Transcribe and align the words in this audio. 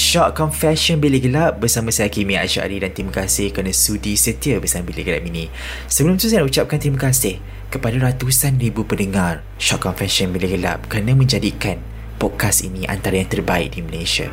Shock 0.00 0.32
Confession 0.32 0.96
Bilik 0.96 1.28
Gelap 1.28 1.60
bersama 1.60 1.92
saya 1.92 2.08
Kimi 2.08 2.32
Asyari 2.32 2.80
dan 2.80 2.88
terima 2.88 3.12
kasih 3.12 3.52
kerana 3.52 3.68
sudi 3.68 4.16
setia 4.16 4.56
bersama 4.56 4.88
Bilik 4.88 5.04
Gelap 5.04 5.28
ini. 5.28 5.52
Sebelum 5.92 6.16
tu 6.16 6.24
saya 6.24 6.40
nak 6.40 6.48
ucapkan 6.48 6.80
terima 6.80 6.96
kasih 6.96 7.36
kepada 7.68 8.00
ratusan 8.00 8.56
ribu 8.56 8.88
pendengar 8.88 9.44
Shock 9.60 9.84
Confession 9.84 10.32
Bilik 10.32 10.56
Gelap 10.56 10.88
kerana 10.88 11.12
menjadikan 11.12 11.76
podcast 12.16 12.64
ini 12.64 12.88
antara 12.88 13.20
yang 13.20 13.28
terbaik 13.28 13.76
di 13.76 13.84
Malaysia. 13.84 14.32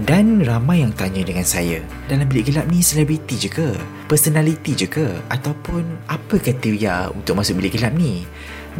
Dan 0.00 0.48
ramai 0.48 0.80
yang 0.80 0.96
tanya 0.96 1.20
dengan 1.20 1.44
saya, 1.44 1.84
dalam 2.08 2.24
bilik 2.24 2.48
gelap 2.48 2.64
ni 2.72 2.80
selebriti 2.80 3.36
je 3.36 3.52
ke? 3.52 3.76
Personality 4.08 4.72
je 4.72 4.88
ke? 4.88 5.12
Ataupun 5.28 6.08
apa 6.08 6.40
kriteria 6.40 7.12
untuk 7.12 7.36
masuk 7.36 7.60
bilik 7.60 7.76
gelap 7.76 7.92
ni? 7.92 8.24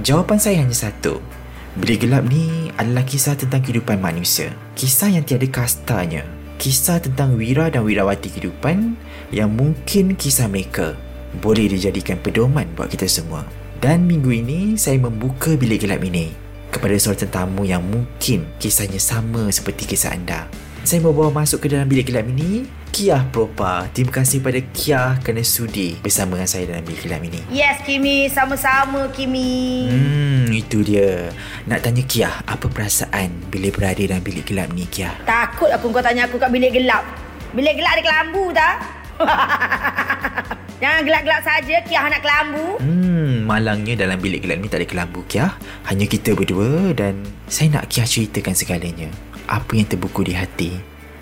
Jawapan 0.01 0.41
saya 0.41 0.65
hanya 0.65 0.73
satu. 0.73 1.42
Bilik 1.73 2.05
gelap 2.05 2.29
ni 2.29 2.69
adalah 2.77 3.01
kisah 3.01 3.33
tentang 3.33 3.65
kehidupan 3.65 3.97
manusia. 3.97 4.53
Kisah 4.77 5.09
yang 5.09 5.25
tiada 5.25 5.49
kastanya. 5.49 6.21
Kisah 6.61 7.01
tentang 7.01 7.33
wira 7.41 7.73
dan 7.73 7.89
wirawati 7.89 8.29
kehidupan 8.29 8.93
yang 9.33 9.49
mungkin 9.57 10.13
kisah 10.13 10.53
mereka 10.53 10.93
boleh 11.41 11.73
dijadikan 11.73 12.21
pedoman 12.21 12.69
buat 12.77 12.93
kita 12.93 13.09
semua. 13.09 13.49
Dan 13.81 14.05
minggu 14.05 14.45
ini 14.45 14.77
saya 14.77 15.01
membuka 15.01 15.57
bilik 15.57 15.89
gelap 15.89 16.05
ini 16.05 16.37
kepada 16.69 16.93
seorang 16.93 17.25
tetamu 17.25 17.65
yang 17.65 17.81
mungkin 17.81 18.53
kisahnya 18.61 19.01
sama 19.01 19.49
seperti 19.49 19.97
kisah 19.97 20.13
anda. 20.13 20.53
Saya 20.83 20.99
membawa 20.99 21.31
masuk 21.31 21.63
ke 21.63 21.71
dalam 21.71 21.87
bilik 21.87 22.11
gelap 22.11 22.27
ini 22.27 22.67
Kiah 22.91 23.23
Propa. 23.31 23.87
Terima 23.95 24.11
kasih 24.11 24.43
pada 24.43 24.59
Kiah 24.59 25.15
kerana 25.23 25.47
sudi 25.47 25.95
bersama 26.03 26.35
dengan 26.35 26.51
saya 26.51 26.75
dalam 26.75 26.83
bilik 26.83 27.07
gelap 27.07 27.23
ini. 27.23 27.39
Yes, 27.55 27.87
Kimi. 27.87 28.27
Sama-sama, 28.27 29.07
Kimi. 29.15 29.87
Hmm, 29.95 30.51
itu 30.51 30.83
dia. 30.83 31.31
Nak 31.71 31.87
tanya 31.87 32.03
Kiah, 32.03 32.35
apa 32.51 32.67
perasaan 32.67 33.31
bila 33.47 33.71
berada 33.71 34.03
dalam 34.03 34.27
bilik 34.27 34.51
gelap 34.51 34.75
ni, 34.75 34.91
Kiah? 34.91 35.15
Takut 35.23 35.71
aku 35.71 35.95
kau 35.95 36.03
tanya 36.03 36.27
aku 36.27 36.37
kat 36.43 36.51
bilik 36.51 36.75
gelap. 36.75 37.07
Bilik 37.55 37.79
gelap 37.79 37.93
ada 37.95 38.03
kelambu 38.03 38.45
tak? 38.51 38.75
Jangan 40.83 41.01
gelap-gelap 41.07 41.43
saja, 41.47 41.77
Kiah 41.87 42.11
nak 42.11 42.21
kelambu. 42.27 42.83
Hmm, 42.83 43.47
malangnya 43.47 43.95
dalam 44.03 44.19
bilik 44.19 44.43
gelap 44.43 44.59
ni 44.59 44.67
tak 44.67 44.83
ada 44.83 44.87
kelambu, 44.91 45.23
Kiah. 45.31 45.55
Hanya 45.87 46.11
kita 46.11 46.35
berdua 46.35 46.91
dan 46.91 47.23
saya 47.47 47.71
nak 47.71 47.87
Kiah 47.87 48.03
ceritakan 48.05 48.59
segalanya. 48.59 49.07
Apa 49.51 49.75
yang 49.75 49.87
terbuku 49.89 50.27
di 50.27 50.35
hati 50.35 50.73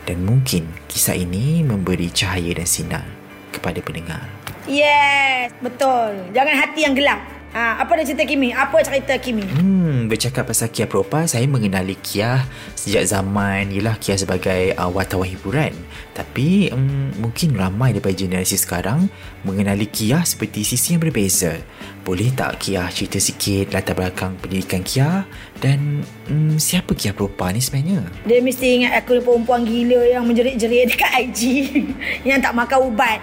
dan 0.08 0.26
mungkin 0.26 0.66
kisah 0.90 1.14
ini 1.14 1.62
memberi 1.62 2.10
cahaya 2.10 2.50
dan 2.56 2.66
sinar 2.66 3.06
kepada 3.54 3.78
pendengar. 3.84 4.26
Yes, 4.66 5.54
betul. 5.62 6.30
Jangan 6.34 6.54
hati 6.54 6.80
yang 6.86 6.94
gelap. 6.94 7.20
Ha, 7.50 7.82
apa 7.82 7.98
dia 7.98 8.14
cerita 8.14 8.22
Kimi? 8.22 8.54
Apa 8.54 8.78
cerita 8.78 9.10
Kimi? 9.18 9.42
Hmm, 9.42 10.06
bercakap 10.06 10.46
pasal 10.46 10.70
Kia 10.70 10.86
Propa, 10.86 11.26
saya 11.26 11.50
mengenali 11.50 11.98
Kia 11.98 12.46
sejak 12.78 13.02
zaman 13.10 13.74
ialah 13.74 13.98
Kia 13.98 14.14
sebagai 14.14 14.70
uh, 14.78 14.86
wartawan 14.86 15.26
hiburan. 15.26 15.74
Tapi 16.14 16.70
um, 16.70 17.10
mungkin 17.18 17.58
ramai 17.58 17.90
daripada 17.90 18.14
generasi 18.14 18.54
sekarang 18.54 19.10
mengenali 19.42 19.90
Kia 19.90 20.22
seperti 20.22 20.62
sisi 20.62 20.94
yang 20.94 21.02
berbeza. 21.02 21.58
Boleh 22.06 22.30
tak 22.30 22.62
Kia 22.62 22.86
cerita 22.86 23.18
sikit 23.18 23.74
latar 23.74 23.98
belakang 23.98 24.38
pendidikan 24.38 24.86
Kia 24.86 25.26
dan 25.60 26.00
um, 26.32 26.56
siapa 26.56 26.96
Kia 26.96 27.12
Propa 27.12 27.52
ni 27.52 27.60
sebenarnya? 27.60 28.08
Dia 28.24 28.40
mesti 28.40 28.80
ingat 28.80 29.04
aku 29.04 29.20
ni 29.20 29.22
perempuan 29.22 29.62
gila 29.68 30.00
yang 30.08 30.24
menjerit-jerit 30.24 30.96
dekat 30.96 31.12
IG 31.28 31.40
yang 32.28 32.40
tak 32.40 32.56
makan 32.56 32.88
ubat. 32.88 33.20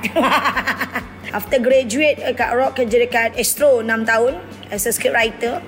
After 1.37 1.59
graduate 1.59 2.21
uh, 2.23 2.31
kat 2.37 2.53
Rock 2.53 2.77
kerja 2.77 2.97
dekat 3.01 3.29
Astro 3.35 3.81
6 3.81 3.89
tahun 4.05 4.37
as 4.69 4.85
a 4.85 4.93
script 4.93 5.17
writer. 5.17 5.59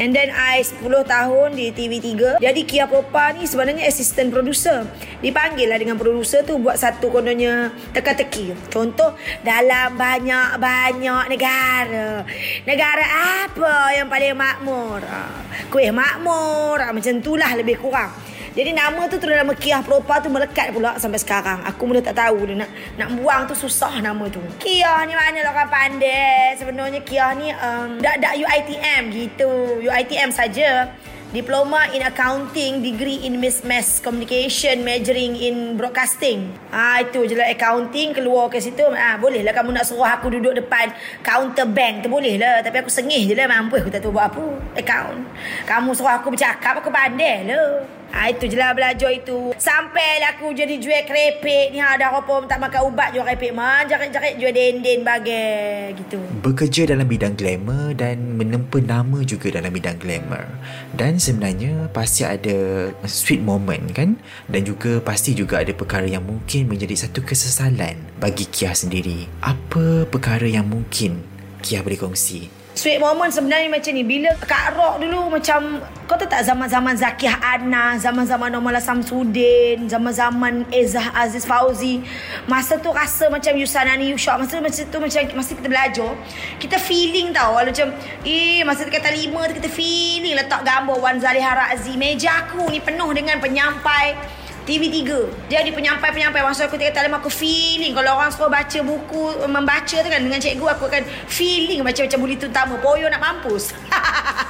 And 0.00 0.16
then 0.16 0.32
I 0.32 0.64
10 0.64 0.80
tahun 1.04 1.60
di 1.60 1.76
TV3. 1.76 2.40
Jadi 2.40 2.60
Kia 2.64 2.88
Propa 2.88 3.36
ni 3.36 3.44
sebenarnya 3.44 3.84
assistant 3.84 4.32
producer. 4.32 4.88
Dipanggil 5.20 5.68
lah 5.68 5.76
dengan 5.76 6.00
producer 6.00 6.40
tu 6.40 6.56
buat 6.56 6.80
satu 6.80 7.12
kononnya 7.12 7.68
teka-teki. 7.92 8.72
Contoh 8.72 9.12
dalam 9.44 10.00
banyak-banyak 10.00 11.24
negara. 11.28 12.24
Negara 12.64 13.04
apa 13.44 13.92
yang 13.92 14.08
paling 14.08 14.32
makmur? 14.32 15.04
Ah, 15.04 15.44
Kuih 15.68 15.92
makmur. 15.92 16.80
Ah, 16.80 16.96
Macam 16.96 17.20
tu 17.20 17.36
lah 17.36 17.52
lebih 17.60 17.76
kurang. 17.76 18.29
Jadi 18.50 18.74
nama 18.74 19.06
tu 19.06 19.14
terus 19.22 19.38
nama 19.38 19.54
Kia 19.54 19.78
Propa 19.78 20.18
tu 20.18 20.26
melekat 20.26 20.74
pula 20.74 20.98
sampai 20.98 21.22
sekarang. 21.22 21.62
Aku 21.70 21.86
mula 21.86 22.02
tak 22.02 22.18
tahu 22.18 22.50
dia 22.50 22.66
nak 22.66 22.70
nak 22.98 23.08
buang 23.14 23.42
tu 23.46 23.54
susah 23.54 24.02
nama 24.02 24.26
tu. 24.26 24.42
Kia 24.58 25.06
ni 25.06 25.14
mana 25.14 25.38
lah 25.46 25.70
pandai. 25.70 26.58
Sebenarnya 26.58 26.98
Kia 27.06 27.30
ni 27.38 27.54
um, 27.54 28.02
dak 28.02 28.18
dak 28.18 28.34
UiTM 28.34 29.14
gitu. 29.14 29.78
UiTM 29.86 30.34
saja. 30.34 30.90
Diploma 31.30 31.86
in 31.94 32.02
Accounting, 32.02 32.82
Degree 32.82 33.22
in 33.22 33.38
Mass, 33.38 33.62
Mass 33.62 34.02
Communication, 34.02 34.82
Majoring 34.82 35.38
in 35.38 35.78
Broadcasting. 35.78 36.50
Ah 36.74 37.06
itu 37.06 37.22
je 37.22 37.38
lah 37.38 37.46
accounting 37.46 38.10
keluar 38.10 38.50
ke 38.50 38.58
situ. 38.58 38.82
Ah 38.90 39.14
boleh 39.14 39.46
lah 39.46 39.54
kamu 39.54 39.70
nak 39.70 39.86
suruh 39.86 40.10
aku 40.10 40.26
duduk 40.26 40.58
depan 40.58 40.90
counter 41.22 41.70
bank 41.70 42.02
tu 42.02 42.10
boleh 42.10 42.34
lah. 42.34 42.66
Tapi 42.66 42.82
aku 42.82 42.90
sengih 42.90 43.30
je 43.30 43.38
lah 43.38 43.46
mampu 43.46 43.78
aku 43.78 43.94
tak 43.94 44.02
tahu 44.02 44.10
buat 44.10 44.26
apa. 44.26 44.42
Account. 44.74 45.22
Kamu 45.70 45.94
suruh 45.94 46.18
aku 46.18 46.34
bercakap 46.34 46.82
aku 46.82 46.90
pandai 46.90 47.46
lah. 47.46 47.99
Ah 48.10 48.28
itu 48.28 48.50
je 48.50 48.58
lah 48.58 48.74
belajar 48.74 49.10
itu. 49.14 49.54
Sampailah 49.56 50.36
aku 50.36 50.50
jadi 50.50 50.76
jual 50.82 51.06
kerepek 51.06 51.70
ni 51.70 51.78
ada 51.78 52.10
apa 52.10 52.34
tak 52.44 52.58
makan 52.58 52.90
ubat 52.90 53.14
jual 53.14 53.22
kerepek 53.22 53.54
man. 53.54 53.86
Jarik-jarik 53.86 54.34
jual 54.36 54.52
dendeng 54.52 55.00
bagai 55.06 55.94
gitu. 55.96 56.18
Bekerja 56.42 56.90
dalam 56.90 57.06
bidang 57.06 57.38
glamour 57.38 57.94
dan 57.94 58.36
menempa 58.36 58.82
nama 58.82 59.22
juga 59.22 59.54
dalam 59.54 59.70
bidang 59.70 59.96
glamour. 60.02 60.44
Dan 60.92 61.22
sebenarnya 61.22 61.88
pasti 61.94 62.26
ada 62.26 62.90
sweet 63.06 63.40
moment 63.40 63.88
kan? 63.94 64.18
Dan 64.50 64.66
juga 64.66 64.98
pasti 65.00 65.32
juga 65.32 65.62
ada 65.62 65.70
perkara 65.70 66.04
yang 66.04 66.26
mungkin 66.26 66.68
menjadi 66.68 67.06
satu 67.06 67.22
kesesalan 67.22 67.96
bagi 68.18 68.44
Kia 68.50 68.74
sendiri. 68.74 69.30
Apa 69.40 70.04
perkara 70.10 70.44
yang 70.50 70.66
mungkin 70.68 71.22
Kia 71.62 71.80
boleh 71.80 71.96
kongsi? 71.96 72.59
Sweet 72.80 72.96
moment 72.96 73.28
sebenarnya 73.28 73.68
macam 73.68 73.92
ni. 73.92 74.00
Bila 74.00 74.32
Kak 74.40 74.72
Rock 74.72 75.04
dulu 75.04 75.28
macam 75.28 75.84
Kau 76.08 76.16
tahu 76.16 76.32
tak 76.32 76.48
zaman-zaman 76.48 76.96
Zakiyah 76.96 77.36
Ana 77.36 78.00
Zaman-zaman 78.00 78.48
Nomala 78.48 78.80
Samsudin 78.80 79.84
Zaman-zaman 79.84 80.64
Ezah 80.72 81.12
Aziz 81.12 81.44
Fauzi. 81.44 82.00
Masa 82.48 82.80
tu 82.80 82.88
rasa 82.88 83.28
macam 83.28 83.52
Yusanani 83.52 84.16
Yushak 84.16 84.40
Masa 84.40 84.56
tu, 84.56 84.64
masa 84.64 84.80
tu 84.88 84.96
macam 84.96 85.20
Masa 85.36 85.52
kita 85.52 85.68
belajar 85.68 86.10
Kita 86.56 86.80
feeling 86.80 87.36
tau. 87.36 87.60
Walau 87.60 87.68
macam 87.68 87.92
Eh 88.24 88.64
masa 88.64 88.88
tu 88.88 88.92
kata 88.96 89.12
lima 89.12 89.44
tu 89.52 89.60
Kita 89.60 89.68
feeling. 89.68 90.40
Letak 90.40 90.64
gambar 90.64 90.96
Wan 91.04 91.20
Zaliha 91.20 91.52
Razi. 91.52 92.00
Meja 92.00 92.48
aku 92.48 92.64
ni 92.72 92.80
penuh 92.80 93.12
dengan 93.12 93.36
penyampai 93.44 94.39
TV3 94.68 95.00
Dia 95.48 95.64
ada 95.64 95.70
penyampai-penyampai. 95.72 96.40
Masa 96.44 96.68
aku 96.68 96.76
tinggal 96.76 96.96
talim 96.96 97.14
Aku 97.16 97.32
feeling. 97.32 97.96
Kalau 97.96 98.16
orang 98.16 98.32
suruh 98.32 98.52
baca 98.52 98.78
buku 98.84 99.24
Membaca 99.48 99.96
tu 99.96 100.08
kan 100.08 100.20
Dengan 100.20 100.40
cikgu 100.40 100.66
Aku 100.76 100.84
akan 100.88 101.02
feeling 101.26 101.80
Macam 101.80 102.04
macam 102.04 102.18
buli 102.20 102.34
tu 102.36 102.46
utama 102.48 102.76
Poyo 102.78 103.08
nak 103.08 103.20
mampus. 103.20 103.72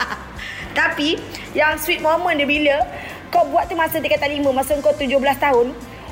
Tapi 0.78 1.18
Yang 1.54 1.74
sweet 1.86 2.00
moment 2.02 2.34
dia 2.34 2.46
bila 2.46 2.76
Kau 3.30 3.46
buat 3.46 3.70
tu 3.70 3.78
masa 3.78 4.02
tingkat 4.02 4.22
lima. 4.26 4.50
Masa 4.50 4.74
kau 4.82 4.94
17 4.94 5.14
tahun 5.38 5.66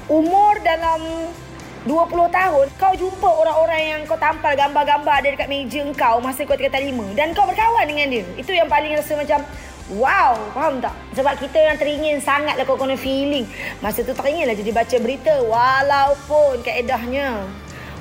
Umur 0.08 0.56
dalam 0.64 1.28
20 1.84 1.94
tahun 2.32 2.66
Kau 2.80 2.92
jumpa 2.96 3.28
orang-orang 3.28 3.82
yang 3.82 4.00
kau 4.08 4.18
tampal 4.18 4.56
gambar-gambar 4.56 5.14
Ada 5.20 5.28
dekat 5.36 5.48
meja 5.50 5.82
kau 5.94 6.18
Masa 6.22 6.46
kau 6.46 6.56
tingkat 6.56 6.80
lima. 6.80 7.04
Dan 7.14 7.34
kau 7.34 7.44
berkawan 7.44 7.84
dengan 7.86 8.08
dia. 8.10 8.24
Itu 8.38 8.54
yang 8.54 8.70
paling 8.70 8.94
rasa 8.94 9.14
macam 9.18 9.42
Wow, 9.88 10.52
faham 10.52 10.84
tak? 10.84 10.92
Sebab 11.16 11.40
kita 11.40 11.56
yang 11.56 11.76
teringin 11.80 12.20
sangat 12.20 12.60
lah 12.60 12.68
kau 12.68 12.76
kena 12.76 12.92
feeling. 12.92 13.48
Masa 13.80 14.04
tu 14.04 14.12
teringin 14.12 14.44
lah 14.44 14.52
jadi 14.52 14.68
baca 14.68 14.96
berita. 15.00 15.40
Walaupun 15.40 16.60
kaedahnya. 16.60 17.48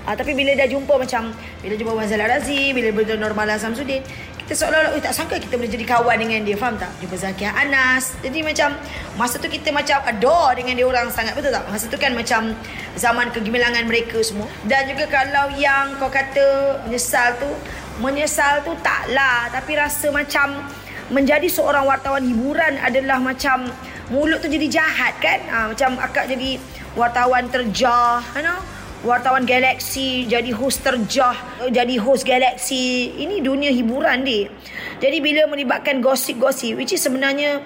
Uh, 0.08 0.16
tapi 0.16 0.36
bila 0.36 0.56
dah 0.56 0.68
jumpa 0.68 1.00
macam 1.00 1.36
bila 1.64 1.74
jumpa 1.76 1.92
Wan 1.92 2.08
Zala 2.08 2.28
Razi, 2.28 2.72
bila 2.72 2.92
jumpa 2.92 3.20
Normal 3.20 3.56
Samsudin, 3.60 4.04
kita 4.48 4.64
seolah-olah 4.64 5.04
tak 5.04 5.12
sangka 5.12 5.36
kita 5.36 5.60
boleh 5.60 5.68
jadi 5.68 5.84
kawan 5.84 6.16
dengan 6.24 6.40
dia, 6.48 6.56
faham 6.56 6.80
tak? 6.80 6.88
Jumpa 7.04 7.20
Zakia 7.20 7.52
Anas. 7.52 8.16
Jadi 8.24 8.40
macam 8.40 8.80
masa 9.20 9.36
tu 9.40 9.52
kita 9.52 9.76
macam 9.76 10.00
adore 10.08 10.64
dengan 10.64 10.80
dia 10.80 10.88
orang 10.88 11.12
sangat, 11.12 11.36
betul 11.36 11.52
tak? 11.52 11.68
Masa 11.68 11.92
tu 11.92 12.00
kan 12.00 12.16
macam 12.16 12.56
zaman 12.96 13.36
kegemilangan 13.36 13.84
mereka 13.84 14.24
semua. 14.24 14.48
Dan 14.64 14.88
juga 14.88 15.12
kalau 15.12 15.52
yang 15.60 16.00
kau 16.00 16.08
kata 16.08 16.80
menyesal 16.88 17.36
tu, 17.44 17.52
menyesal 18.00 18.64
tu 18.64 18.72
taklah, 18.80 19.52
tapi 19.52 19.76
rasa 19.76 20.08
macam 20.12 20.64
menjadi 21.10 21.48
seorang 21.48 21.88
wartawan 21.88 22.24
hiburan 22.24 22.80
adalah 22.80 23.20
macam 23.20 23.68
mulut 24.12 24.44
tu 24.44 24.48
jadi 24.52 24.68
jahat 24.68 25.14
kan? 25.20 25.40
Ha, 25.48 25.58
macam 25.72 26.00
akak 26.00 26.32
jadi 26.32 26.60
wartawan 26.96 27.48
terjah, 27.52 28.24
you 28.36 28.44
know? 28.44 28.60
wartawan 29.06 29.46
galaksi 29.46 30.26
jadi 30.26 30.50
host 30.58 30.82
terjah 30.82 31.38
jadi 31.70 32.02
host 32.02 32.26
galaksi 32.26 33.14
ini 33.14 33.46
dunia 33.46 33.70
hiburan 33.70 34.26
dia 34.26 34.50
jadi 34.98 35.22
bila 35.22 35.46
melibatkan 35.46 36.02
gosip-gosip 36.02 36.74
which 36.74 36.98
is 36.98 37.02
sebenarnya 37.06 37.62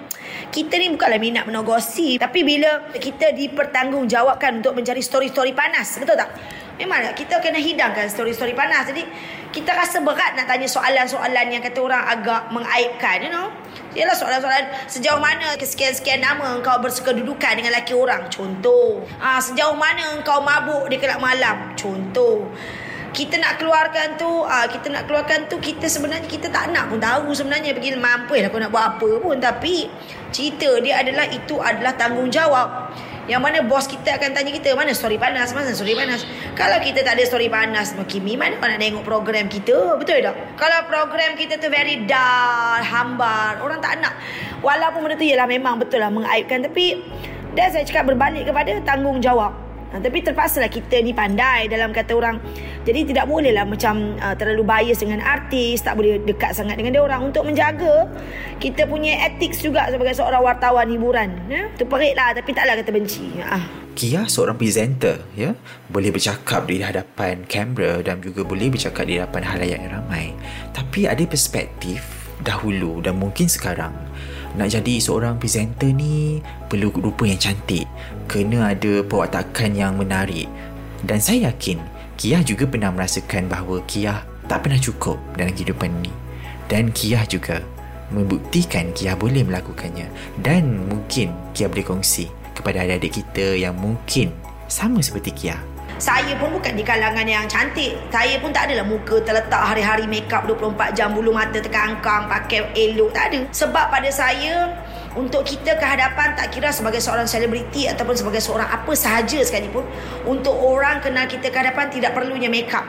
kita 0.52 0.76
ni 0.76 0.92
bukanlah 0.92 1.16
minat 1.16 1.48
menang 1.48 1.64
gosip 1.64 2.20
tapi 2.20 2.44
bila 2.44 2.92
kita 2.92 3.32
dipertanggungjawabkan 3.32 4.60
untuk 4.60 4.76
mencari 4.76 5.00
story-story 5.00 5.56
panas 5.56 5.96
betul 5.96 6.20
tak 6.20 6.36
memang 6.80 7.12
kita 7.12 7.40
kena 7.42 7.60
hidangkan 7.60 8.08
story-story 8.08 8.56
panas 8.56 8.88
jadi 8.88 9.04
kita 9.52 9.68
rasa 9.76 10.00
berat 10.00 10.32
nak 10.32 10.48
tanya 10.48 10.64
soalan-soalan 10.64 11.52
yang 11.52 11.60
kata 11.60 11.78
orang 11.84 12.02
agak 12.08 12.48
mengaibkan 12.48 13.20
you 13.20 13.32
know 13.32 13.52
Ialah 13.92 14.16
soalan-soalan 14.16 14.88
sejauh 14.88 15.20
mana 15.20 15.52
kesekian-sekian 15.60 16.24
nama 16.24 16.56
engkau 16.56 16.80
bersekedudukan 16.80 17.60
dengan 17.60 17.76
lelaki 17.76 17.92
orang. 17.92 18.24
Contoh. 18.32 19.04
Ah 19.20 19.36
ha, 19.36 19.40
sejauh 19.44 19.76
mana 19.76 20.16
engkau 20.16 20.40
mabuk 20.40 20.88
di 20.88 20.96
kelab 20.96 21.20
malam. 21.20 21.76
Contoh. 21.76 22.48
Kita 23.12 23.36
nak 23.36 23.60
keluarkan 23.60 24.16
tu, 24.16 24.40
ah 24.48 24.64
kita 24.64 24.88
nak 24.88 25.04
keluarkan 25.04 25.44
tu, 25.44 25.60
kita 25.60 25.84
sebenarnya 25.84 26.24
kita 26.24 26.48
tak 26.48 26.72
nak 26.72 26.88
pun 26.88 26.96
tahu 26.96 27.36
sebenarnya 27.36 27.76
pergi 27.76 27.92
mampu 28.00 28.40
lah 28.40 28.48
kau 28.48 28.56
nak 28.56 28.72
buat 28.72 28.96
apa 28.96 29.10
pun. 29.20 29.36
Tapi 29.36 29.92
cerita 30.32 30.80
dia 30.80 31.04
adalah 31.04 31.28
itu 31.28 31.60
adalah 31.60 31.92
tanggungjawab. 31.92 32.68
Yang 33.30 33.40
mana 33.42 33.58
bos 33.62 33.86
kita 33.86 34.18
akan 34.18 34.34
tanya 34.34 34.50
kita 34.50 34.74
Mana 34.74 34.90
story 34.90 35.14
panas? 35.14 35.54
Mana 35.54 35.70
story 35.70 35.94
panas? 35.94 36.26
Kalau 36.58 36.82
kita 36.82 37.06
tak 37.06 37.14
ada 37.14 37.24
story 37.26 37.46
panas 37.46 37.94
Kimi 38.10 38.34
mana 38.34 38.58
kau 38.58 38.66
nak 38.66 38.82
tengok 38.82 39.04
program 39.06 39.46
kita 39.46 39.94
Betul 39.94 40.26
tak? 40.26 40.34
Kalau 40.58 40.78
program 40.90 41.38
kita 41.38 41.62
tu 41.62 41.70
very 41.70 42.02
dull 42.02 42.82
Hambar 42.82 43.62
Orang 43.62 43.78
tak 43.78 44.02
nak. 44.02 44.18
Walaupun 44.58 45.06
benda 45.06 45.14
tu 45.14 45.26
Ialah 45.26 45.46
memang 45.46 45.78
betul 45.78 46.02
lah 46.02 46.10
Mengaibkan 46.10 46.66
Tapi 46.66 46.98
Dan 47.54 47.66
saya 47.70 47.86
cakap 47.86 48.10
berbalik 48.10 48.50
kepada 48.50 48.82
Tanggungjawab 48.82 49.71
Ha, 49.92 50.00
tapi 50.00 50.24
terpaksalah 50.24 50.72
kita 50.72 51.04
ni 51.04 51.12
pandai 51.12 51.68
dalam 51.68 51.92
kata 51.92 52.16
orang. 52.16 52.40
Jadi 52.82 53.12
tidak 53.12 53.28
bolehlah 53.28 53.68
macam 53.68 54.16
uh, 54.18 54.34
terlalu 54.34 54.64
bias 54.64 55.04
dengan 55.04 55.20
artis, 55.20 55.84
tak 55.84 56.00
boleh 56.00 56.18
dekat 56.24 56.56
sangat 56.56 56.80
dengan 56.80 56.96
dia 56.96 57.02
orang 57.04 57.28
untuk 57.28 57.44
menjaga 57.44 58.08
kita 58.56 58.88
punya 58.88 59.28
etik 59.28 59.52
juga 59.54 59.86
sebagai 59.92 60.16
seorang 60.16 60.42
wartawan 60.42 60.88
hiburan. 60.88 61.28
Ya? 61.46 61.68
Terperik 61.76 62.16
lah 62.16 62.32
tapi 62.32 62.50
taklah 62.56 62.74
kata 62.80 62.90
benci. 62.90 63.28
Ha. 63.44 63.58
Kia 63.92 64.24
seorang 64.24 64.56
presenter 64.56 65.20
ya 65.36 65.52
boleh 65.92 66.08
bercakap 66.08 66.64
di 66.64 66.80
hadapan 66.80 67.44
kamera 67.44 68.00
dan 68.00 68.24
juga 68.24 68.40
boleh 68.40 68.72
bercakap 68.72 69.04
di 69.04 69.20
hadapan 69.20 69.44
halayak 69.44 69.78
yang 69.84 69.92
ramai 70.00 70.32
tapi 70.72 71.04
ada 71.04 71.20
perspektif 71.28 72.00
dahulu 72.40 73.04
dan 73.04 73.20
mungkin 73.20 73.46
sekarang 73.46 73.92
nak 74.56 74.68
jadi 74.68 75.00
seorang 75.00 75.40
presenter 75.40 75.88
ni 75.92 76.44
perlu 76.68 76.92
rupa 76.92 77.24
yang 77.24 77.40
cantik. 77.40 77.88
Kena 78.28 78.76
ada 78.76 79.00
perwatakan 79.04 79.72
yang 79.72 79.96
menarik. 79.96 80.48
Dan 81.02 81.18
saya 81.18 81.50
yakin 81.50 81.80
Kia 82.20 82.38
juga 82.44 82.68
pernah 82.68 82.92
merasakan 82.92 83.50
bahawa 83.50 83.82
Kia 83.88 84.22
tak 84.46 84.68
pernah 84.68 84.78
cukup 84.78 85.18
dalam 85.34 85.56
kehidupan 85.56 85.90
ni. 86.04 86.12
Dan 86.68 86.92
Kia 86.92 87.24
juga 87.26 87.64
membuktikan 88.12 88.92
Kia 88.92 89.16
boleh 89.16 89.42
melakukannya. 89.42 90.06
Dan 90.38 90.86
mungkin 90.86 91.32
Kia 91.56 91.66
boleh 91.66 91.82
kongsi 91.82 92.28
kepada 92.52 92.84
adik-adik 92.84 93.24
kita 93.24 93.56
yang 93.56 93.74
mungkin 93.74 94.30
sama 94.68 95.00
seperti 95.00 95.32
Kia 95.32 95.71
saya 96.02 96.34
pun 96.34 96.50
bukan 96.50 96.74
di 96.74 96.82
kalangan 96.82 97.22
yang 97.22 97.46
cantik. 97.46 97.94
Saya 98.10 98.34
pun 98.42 98.50
tak 98.50 98.66
adalah 98.66 98.82
muka 98.82 99.22
terletak 99.22 99.62
hari-hari 99.62 100.10
make 100.10 100.26
up 100.34 100.42
24 100.50 100.98
jam 100.98 101.14
bulu 101.14 101.30
mata 101.30 101.62
terkangkang 101.62 102.26
pakai 102.26 102.74
elok 102.74 103.14
tak 103.14 103.30
ada. 103.30 103.46
Sebab 103.54 103.86
pada 103.86 104.10
saya 104.10 104.74
untuk 105.14 105.46
kita 105.46 105.78
ke 105.78 105.86
hadapan 105.86 106.34
tak 106.34 106.50
kira 106.50 106.74
sebagai 106.74 106.98
seorang 106.98 107.30
selebriti 107.30 107.86
ataupun 107.86 108.18
sebagai 108.18 108.42
seorang 108.42 108.66
apa 108.66 108.90
sahaja 108.98 109.46
sekalipun 109.46 109.86
untuk 110.26 110.58
orang 110.58 110.98
kenal 110.98 111.22
kita 111.30 111.54
ke 111.54 111.58
hadapan 111.62 111.86
tidak 111.86 112.18
perlunya 112.18 112.50
make 112.50 112.74
up. 112.74 112.82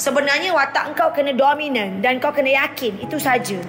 Sebenarnya 0.00 0.56
watak 0.56 0.96
engkau 0.96 1.12
kena 1.12 1.36
dominan 1.36 2.00
dan 2.00 2.16
kau 2.16 2.32
kena 2.32 2.56
yakin 2.56 3.04
itu 3.04 3.20
saja. 3.20 3.60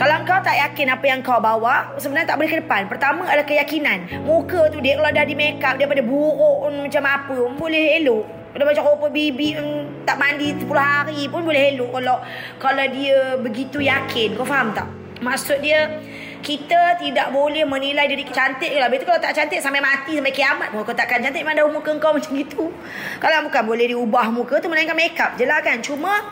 Kalau 0.00 0.14
engkau 0.24 0.40
tak 0.40 0.56
yakin 0.56 0.88
apa 0.88 1.04
yang 1.04 1.20
kau 1.20 1.36
bawa, 1.36 1.92
sebenarnya 2.00 2.32
tak 2.32 2.40
boleh 2.40 2.48
ke 2.48 2.58
depan. 2.64 2.88
Pertama 2.88 3.28
adalah 3.28 3.44
keyakinan. 3.44 4.24
Muka 4.24 4.72
tu 4.72 4.80
dia 4.80 4.96
kalau 4.96 5.12
dah 5.12 5.24
di 5.28 5.36
make 5.36 5.60
up 5.60 5.76
daripada 5.76 6.00
buruk 6.00 6.72
macam 6.80 7.04
apa 7.04 7.36
pun 7.36 7.60
boleh 7.60 8.00
elok. 8.00 8.24
Dia 8.56 8.64
macam 8.64 8.88
rupa 8.88 9.12
bibi 9.12 9.52
mm, 9.52 10.08
tak 10.08 10.16
mandi 10.16 10.56
10 10.56 10.64
hari 10.64 11.28
pun 11.28 11.44
boleh 11.44 11.76
elok 11.76 11.92
kalau 11.92 12.16
kalau 12.56 12.84
dia 12.88 13.36
begitu 13.36 13.84
yakin. 13.84 14.32
Kau 14.32 14.48
faham 14.48 14.72
tak? 14.72 14.88
Maksud 15.20 15.60
dia 15.60 15.92
kita 16.46 16.94
tidak 17.02 17.34
boleh 17.34 17.66
menilai 17.66 18.06
diri 18.06 18.22
cantik 18.30 18.70
ke 18.70 18.78
lah. 18.78 18.86
Betul 18.86 19.10
kalau 19.10 19.18
tak 19.18 19.34
cantik 19.34 19.58
sampai 19.58 19.82
mati 19.82 20.14
sampai 20.14 20.30
kiamat 20.30 20.70
pun 20.70 20.86
kau 20.86 20.94
takkan 20.94 21.18
cantik 21.18 21.42
mana 21.42 21.66
muka 21.66 21.90
kau 21.98 22.14
macam 22.14 22.30
gitu. 22.38 22.70
Kalau 23.18 23.50
bukan 23.50 23.62
boleh 23.66 23.90
diubah 23.90 24.30
muka 24.30 24.62
tu 24.62 24.70
melainkan 24.70 24.94
makeup 24.94 25.34
je 25.34 25.42
lah 25.42 25.58
kan. 25.58 25.82
Cuma 25.82 26.22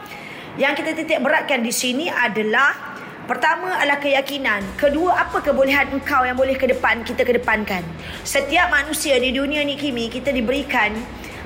yang 0.55 0.79
kita 0.79 0.95
titik 0.95 1.19
beratkan 1.19 1.67
di 1.67 1.75
sini 1.75 2.07
adalah 2.07 2.95
Pertama 3.25 3.81
adalah 3.81 4.05
keyakinan. 4.05 4.77
Kedua, 4.77 5.17
apa 5.17 5.41
kebolehan 5.41 5.97
engkau 5.97 6.29
yang 6.29 6.37
boleh 6.37 6.61
ke 6.61 6.69
depan 6.69 7.01
kita 7.09 7.25
kedepankan. 7.25 7.81
Setiap 8.21 8.69
manusia 8.69 9.17
di 9.17 9.33
dunia 9.33 9.65
ni 9.65 9.81
Kimi, 9.81 10.13
kita 10.13 10.29
diberikan 10.29 10.93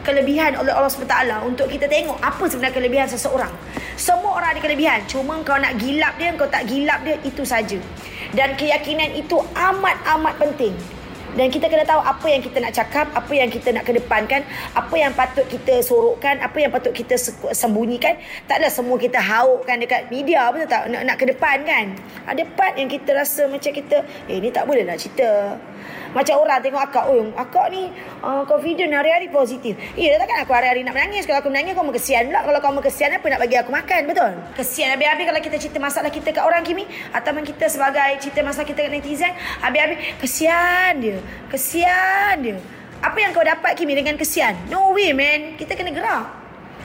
kelebihan 0.03 0.59
oleh 0.59 0.75
Allah 0.75 0.91
SWT 0.91 1.47
untuk 1.47 1.71
kita 1.71 1.87
tengok 1.87 2.19
apa 2.19 2.51
sebenarnya 2.51 2.75
kelebihan 2.75 3.07
seseorang. 3.07 3.55
Semua 3.95 4.43
orang 4.43 4.59
ada 4.59 4.61
kelebihan. 4.67 5.07
Cuma 5.07 5.39
kau 5.47 5.55
nak 5.55 5.79
gilap 5.79 6.19
dia, 6.19 6.35
kau 6.35 6.51
tak 6.51 6.67
gilap 6.67 6.99
dia, 7.07 7.15
itu 7.23 7.47
saja. 7.47 7.79
Dan 8.37 8.57
keyakinan 8.59 9.17
itu 9.17 9.41
amat-amat 9.57 10.35
penting. 10.37 10.77
Dan 11.37 11.53
kita 11.53 11.69
kena 11.69 11.85
tahu 11.85 12.01
apa 12.01 12.27
yang 12.27 12.43
kita 12.43 12.59
nak 12.59 12.73
cakap, 12.75 13.07
apa 13.13 13.31
yang 13.31 13.47
kita 13.53 13.71
nak 13.71 13.85
kedepankan, 13.85 14.43
apa 14.75 14.95
yang 14.97 15.13
patut 15.13 15.47
kita 15.47 15.85
sorokkan, 15.85 16.41
apa 16.41 16.57
yang 16.59 16.73
patut 16.73 16.91
kita 16.91 17.15
sembunyikan. 17.55 18.17
Taklah 18.49 18.73
semua 18.73 18.97
kita 18.97 19.21
haukkan 19.21 19.77
dekat 19.79 20.09
media, 20.09 20.49
betul 20.51 20.67
tak? 20.67 20.89
Nak, 20.89 21.03
nak 21.05 21.17
ke 21.21 21.31
kan? 21.39 21.95
Ada 22.27 22.43
part 22.57 22.75
yang 22.81 22.89
kita 22.89 23.13
rasa 23.13 23.47
macam 23.47 23.71
kita, 23.71 24.03
eh 24.27 24.41
ni 24.41 24.49
tak 24.49 24.65
boleh 24.65 24.83
nak 24.83 24.99
cerita. 24.99 25.61
Macam 26.17 26.35
orang 26.41 26.59
tengok 26.65 26.83
akak, 26.83 27.05
oh 27.11 27.29
akak 27.37 27.67
ni 27.69 27.93
uh, 28.25 28.43
confident 28.49 28.97
hari-hari 28.97 29.29
positif. 29.29 29.77
Ya 29.95 30.17
takkan 30.17 30.41
aku 30.45 30.53
hari-hari 30.57 30.81
nak 30.87 30.97
menangis. 30.97 31.29
Kalau 31.29 31.45
aku 31.45 31.53
menangis, 31.53 31.77
kau 31.77 31.85
kesian 31.93 32.33
pula. 32.33 32.41
Kalau 32.47 32.59
kau 32.63 32.81
kesian, 32.81 33.11
apa 33.13 33.27
nak 33.29 33.41
bagi 33.45 33.57
aku 33.61 33.71
makan, 33.75 34.01
betul? 34.09 34.33
Kesian 34.57 34.89
habis-habis 34.95 35.25
kalau 35.29 35.41
kita 35.45 35.57
cerita 35.61 35.79
masalah 35.83 36.11
kita 36.11 36.29
kat 36.33 36.45
orang 36.47 36.63
Kimi. 36.65 36.85
Ataupun 37.13 37.43
kita 37.45 37.67
sebagai 37.69 38.23
cerita 38.23 38.41
masalah 38.41 38.67
kita 38.67 38.81
kat 38.87 38.93
netizen. 38.95 39.33
Habis-habis, 39.61 39.99
kesian 40.23 40.93
dia. 41.03 41.19
Kesian 41.53 42.35
dia. 42.41 42.57
Apa 42.99 43.19
yang 43.23 43.31
kau 43.31 43.45
dapat 43.45 43.77
Kimi 43.79 43.95
dengan 43.95 44.17
kesian? 44.17 44.55
No 44.73 44.95
way 44.95 45.13
man. 45.13 45.55
Kita 45.61 45.75
kena 45.75 45.91
gerak. 45.95 46.38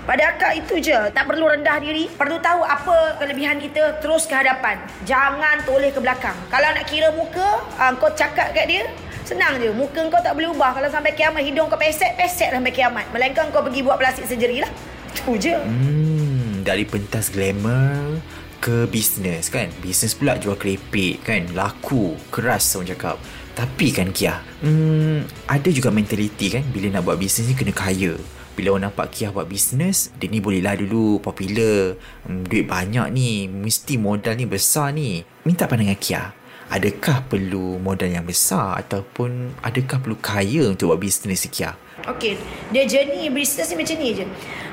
Pada 0.04 0.36
akak 0.36 0.60
itu 0.60 0.84
je. 0.84 1.00
Tak 1.16 1.24
perlu 1.32 1.48
rendah 1.48 1.80
diri. 1.80 2.12
Perlu 2.12 2.36
tahu 2.44 2.60
apa 2.68 3.16
kelebihan 3.24 3.56
kita 3.56 4.04
terus 4.04 4.28
ke 4.28 4.36
hadapan. 4.36 4.76
Jangan 5.08 5.64
toleh 5.64 5.96
ke 5.96 6.00
belakang. 6.04 6.36
Kalau 6.52 6.68
nak 6.76 6.86
kira 6.92 7.16
muka, 7.16 7.64
uh, 7.80 7.92
kau 7.96 8.12
cakap 8.12 8.52
kat 8.52 8.68
dia. 8.68 8.84
Senang 9.24 9.56
je. 9.64 9.72
Muka 9.72 10.04
kau 10.12 10.20
tak 10.20 10.36
boleh 10.36 10.52
ubah. 10.52 10.76
Kalau 10.76 10.92
sampai 10.92 11.16
kiamat 11.16 11.48
hidung 11.48 11.72
kau 11.72 11.80
pesek, 11.80 12.20
pesek 12.20 12.52
sampai 12.52 12.76
kiamat. 12.76 13.08
Melainkan 13.16 13.48
kau 13.56 13.64
pergi 13.64 13.80
buat 13.80 13.96
plastik 13.96 14.28
surgery 14.28 14.60
lah. 14.60 14.72
Itu 15.16 15.40
je. 15.40 15.56
Hmm, 15.56 16.68
dari 16.68 16.84
pentas 16.84 17.32
glamour 17.32 18.20
ke 18.60 18.84
bisnes 18.92 19.48
kan. 19.48 19.72
Bisnes 19.80 20.12
pula 20.20 20.36
jual 20.36 20.60
keripik 20.60 21.24
kan. 21.24 21.48
Laku, 21.56 22.20
keras 22.28 22.76
orang 22.76 22.92
cakap. 22.92 23.16
Tapi 23.54 23.94
kan 23.94 24.10
Kia, 24.10 24.42
hmm, 24.66 25.46
ada 25.46 25.70
juga 25.70 25.94
mentaliti 25.94 26.50
kan 26.50 26.66
bila 26.74 26.90
nak 26.90 27.06
buat 27.06 27.22
bisnes 27.22 27.46
ni 27.46 27.54
kena 27.54 27.70
kaya. 27.70 28.18
Bila 28.54 28.78
orang 28.78 28.94
nampak 28.94 29.10
Kia 29.10 29.34
buat 29.34 29.50
bisnes, 29.50 30.14
dia 30.22 30.30
ni 30.30 30.38
bolehlah 30.38 30.78
dulu 30.78 31.18
popular. 31.18 31.98
Hmm, 32.26 32.46
duit 32.46 32.70
banyak 32.70 33.10
ni, 33.10 33.50
mesti 33.50 33.98
modal 33.98 34.38
ni 34.38 34.46
besar 34.46 34.94
ni. 34.94 35.26
Minta 35.42 35.66
pandangan 35.66 35.98
Kia 35.98 36.44
adakah 36.74 37.30
perlu 37.30 37.78
modal 37.78 38.10
yang 38.10 38.26
besar 38.26 38.82
ataupun 38.82 39.54
adakah 39.62 40.02
perlu 40.02 40.18
kaya 40.18 40.74
untuk 40.74 40.90
buat 40.90 41.02
bisnes 41.02 41.46
sekian? 41.46 41.78
Okey, 42.10 42.36
dia 42.74 42.84
journey 42.90 43.30
bisnes 43.30 43.70
ni 43.70 43.76
macam 43.78 43.98
ni 44.02 44.10
je. 44.18 44.26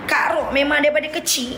Kak 0.09 0.27
Rok 0.35 0.49
memang 0.51 0.83
daripada 0.83 1.07
kecil 1.13 1.55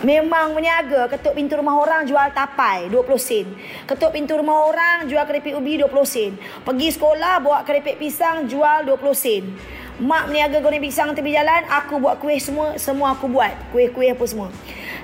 Memang 0.00 0.56
meniaga 0.56 1.12
Ketuk 1.12 1.36
pintu 1.36 1.60
rumah 1.60 1.76
orang 1.76 2.08
Jual 2.08 2.32
tapai 2.32 2.88
20 2.88 3.04
sen 3.20 3.46
Ketuk 3.84 4.16
pintu 4.16 4.40
rumah 4.40 4.64
orang 4.64 5.04
Jual 5.04 5.28
keripik 5.28 5.52
ubi 5.52 5.76
20 5.76 5.92
sen 6.08 6.32
Pergi 6.64 6.88
sekolah 6.96 7.44
Bawa 7.44 7.60
keripik 7.68 8.00
pisang 8.00 8.48
Jual 8.48 8.88
20 8.88 8.96
sen 9.12 9.44
Mak 10.00 10.32
meniaga 10.32 10.64
goreng 10.64 10.80
pisang 10.80 11.12
tepi 11.12 11.36
jalan, 11.36 11.60
aku 11.68 12.00
buat 12.00 12.16
kuih 12.24 12.40
semua, 12.40 12.72
semua 12.80 13.12
aku 13.12 13.28
buat. 13.28 13.52
Kuih-kuih 13.68 14.16
apa 14.16 14.24
semua. 14.24 14.48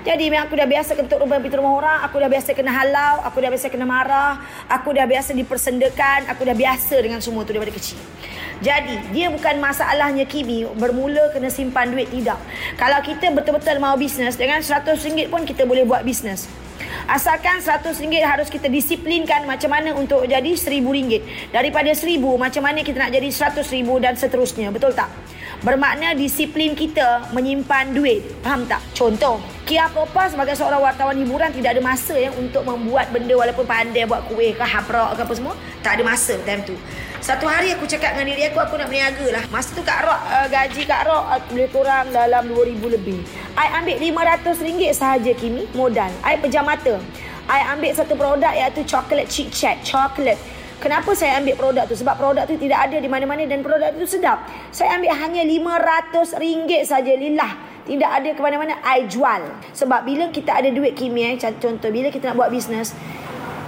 Jadi 0.01 0.25
memang 0.25 0.49
aku 0.49 0.57
dah 0.57 0.65
biasa 0.65 0.97
kentut 0.97 1.21
rumah 1.21 1.37
pintu 1.37 1.61
rumah 1.61 1.77
orang, 1.77 1.99
aku 2.01 2.17
dah 2.17 2.25
biasa 2.25 2.57
kena 2.57 2.73
halau, 2.73 3.21
aku 3.21 3.37
dah 3.37 3.53
biasa 3.53 3.69
kena 3.69 3.85
marah, 3.85 4.41
aku 4.65 4.97
dah 4.97 5.05
biasa 5.05 5.37
dipersendakan, 5.37 6.25
aku 6.33 6.49
dah 6.49 6.57
biasa 6.57 6.97
dengan 6.97 7.21
semua 7.21 7.45
tu 7.45 7.53
daripada 7.53 7.77
kecil. 7.77 8.01
Jadi, 8.57 9.13
dia 9.13 9.29
bukan 9.29 9.61
masalahnya 9.61 10.25
Kimi 10.25 10.65
bermula 10.65 11.29
kena 11.29 11.53
simpan 11.53 11.93
duit 11.93 12.09
tidak. 12.09 12.41
Kalau 12.81 12.97
kita 13.05 13.29
betul-betul 13.37 13.77
mau 13.77 13.93
bisnes 14.01 14.33
dengan 14.33 14.65
RM100 14.65 15.29
pun 15.29 15.45
kita 15.45 15.69
boleh 15.69 15.85
buat 15.85 16.01
bisnes. 16.01 16.49
Asalkan 17.07 17.63
RM100 17.63 18.23
harus 18.23 18.47
kita 18.51 18.67
disiplinkan 18.67 19.47
macam 19.47 19.71
mana 19.71 19.95
untuk 19.95 20.27
jadi 20.27 20.51
RM1,000. 20.53 21.51
Daripada 21.55 21.89
RM1,000 21.91 22.23
macam 22.35 22.61
mana 22.63 22.79
kita 22.83 22.97
nak 22.99 23.11
jadi 23.15 23.29
RM100,000 23.31 23.89
dan 24.03 24.13
seterusnya. 24.19 24.67
Betul 24.73 24.91
tak? 24.91 25.09
Bermakna 25.57 26.13
disiplin 26.13 26.77
kita 26.77 27.33
menyimpan 27.33 27.89
duit. 27.89 28.21
Faham 28.45 28.69
tak? 28.69 28.77
Contoh, 28.93 29.41
Kia 29.65 29.89
Popa 29.89 30.29
sebagai 30.29 30.53
seorang 30.53 30.85
wartawan 30.85 31.17
hiburan 31.17 31.49
tidak 31.49 31.73
ada 31.73 31.81
masa 31.81 32.13
ya 32.13 32.29
untuk 32.37 32.61
membuat 32.61 33.09
benda 33.09 33.33
walaupun 33.33 33.65
pandai 33.65 34.05
buat 34.05 34.29
kuih 34.29 34.53
ke 34.53 34.61
haprak 34.61 35.17
ke 35.17 35.21
apa 35.25 35.33
semua. 35.33 35.57
Tak 35.81 35.97
ada 35.97 36.03
masa 36.05 36.37
time 36.45 36.61
tu. 36.61 36.77
Satu 37.17 37.49
hari 37.49 37.73
aku 37.73 37.89
cakap 37.89 38.13
dengan 38.13 38.37
diri 38.37 38.53
aku, 38.53 38.61
aku 38.61 38.77
nak 38.77 38.87
berniaga 38.93 39.27
lah. 39.33 39.43
Masa 39.49 39.73
tu 39.73 39.81
Kak 39.81 40.05
Rok, 40.05 40.21
uh, 40.29 40.47
gaji 40.47 40.81
Kak 40.85 41.09
Rok 41.09 41.23
uh, 41.25 41.39
lebih 41.49 41.69
kurang 41.73 42.05
dalam 42.13 42.53
RM2,000 42.53 42.83
lebih. 42.93 43.19
I 43.57 43.73
ambil 43.81 43.97
RM500 43.97 44.93
sahaja 44.93 45.33
Kimi, 45.33 45.65
modal. 45.73 46.13
I 46.21 46.37
pejam 46.37 46.61
mata. 46.61 47.01
I 47.49 47.73
ambil 47.73 47.89
satu 47.89 48.13
produk 48.13 48.53
iaitu 48.53 48.85
chocolate 48.85 49.25
chit 49.25 49.49
chat. 49.49 49.81
Chocolate. 49.81 50.37
Kenapa 50.77 51.09
saya 51.17 51.41
ambil 51.41 51.57
produk 51.57 51.89
tu? 51.89 51.97
Sebab 51.97 52.21
produk 52.21 52.45
tu 52.45 52.53
tidak 52.53 52.85
ada 52.85 53.01
di 53.01 53.09
mana-mana 53.09 53.41
dan 53.49 53.65
produk 53.65 53.89
tu 53.97 54.05
sedap. 54.05 54.45
Saya 54.69 55.01
ambil 55.01 55.09
hanya 55.09 55.41
RM500 55.41 56.37
saja 56.85 57.13
lillah. 57.17 57.57
Tidak 57.89 58.05
ada 58.05 58.29
ke 58.37 58.41
mana-mana, 58.45 58.77
I 58.85 59.09
jual. 59.09 59.41
Sebab 59.73 60.05
bila 60.05 60.29
kita 60.29 60.53
ada 60.53 60.69
duit 60.69 60.93
Kimi, 60.93 61.25
eh, 61.25 61.33
contoh, 61.39 61.89
bila 61.89 62.13
kita 62.13 62.29
nak 62.29 62.37
buat 62.37 62.53
bisnes, 62.53 62.93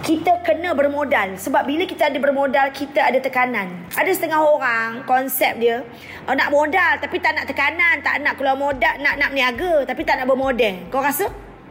kita 0.04 0.42
kena 0.48 0.72
bermodal. 0.72 1.36
Sebab 1.36 1.68
bila 1.68 1.84
kita 1.84 2.08
ada 2.08 2.18
bermodal 2.18 2.72
kita 2.72 3.04
ada 3.04 3.20
tekanan. 3.20 3.88
Ada 3.96 4.12
setengah 4.16 4.40
orang 4.40 5.04
konsep 5.04 5.60
dia 5.60 5.84
oh, 6.28 6.36
nak 6.36 6.50
modal 6.54 7.00
tapi 7.02 7.18
tak 7.20 7.36
nak 7.36 7.46
tekanan 7.50 8.00
tak 8.06 8.22
nak 8.22 8.38
keluar 8.38 8.56
modal 8.56 8.94
nak 9.02 9.18
nak 9.20 9.30
berniaga 9.34 9.86
tapi 9.86 10.02
tak 10.06 10.22
nak 10.22 10.28
bermodal 10.30 10.76
kau 10.94 11.02
rasa? 11.04 11.28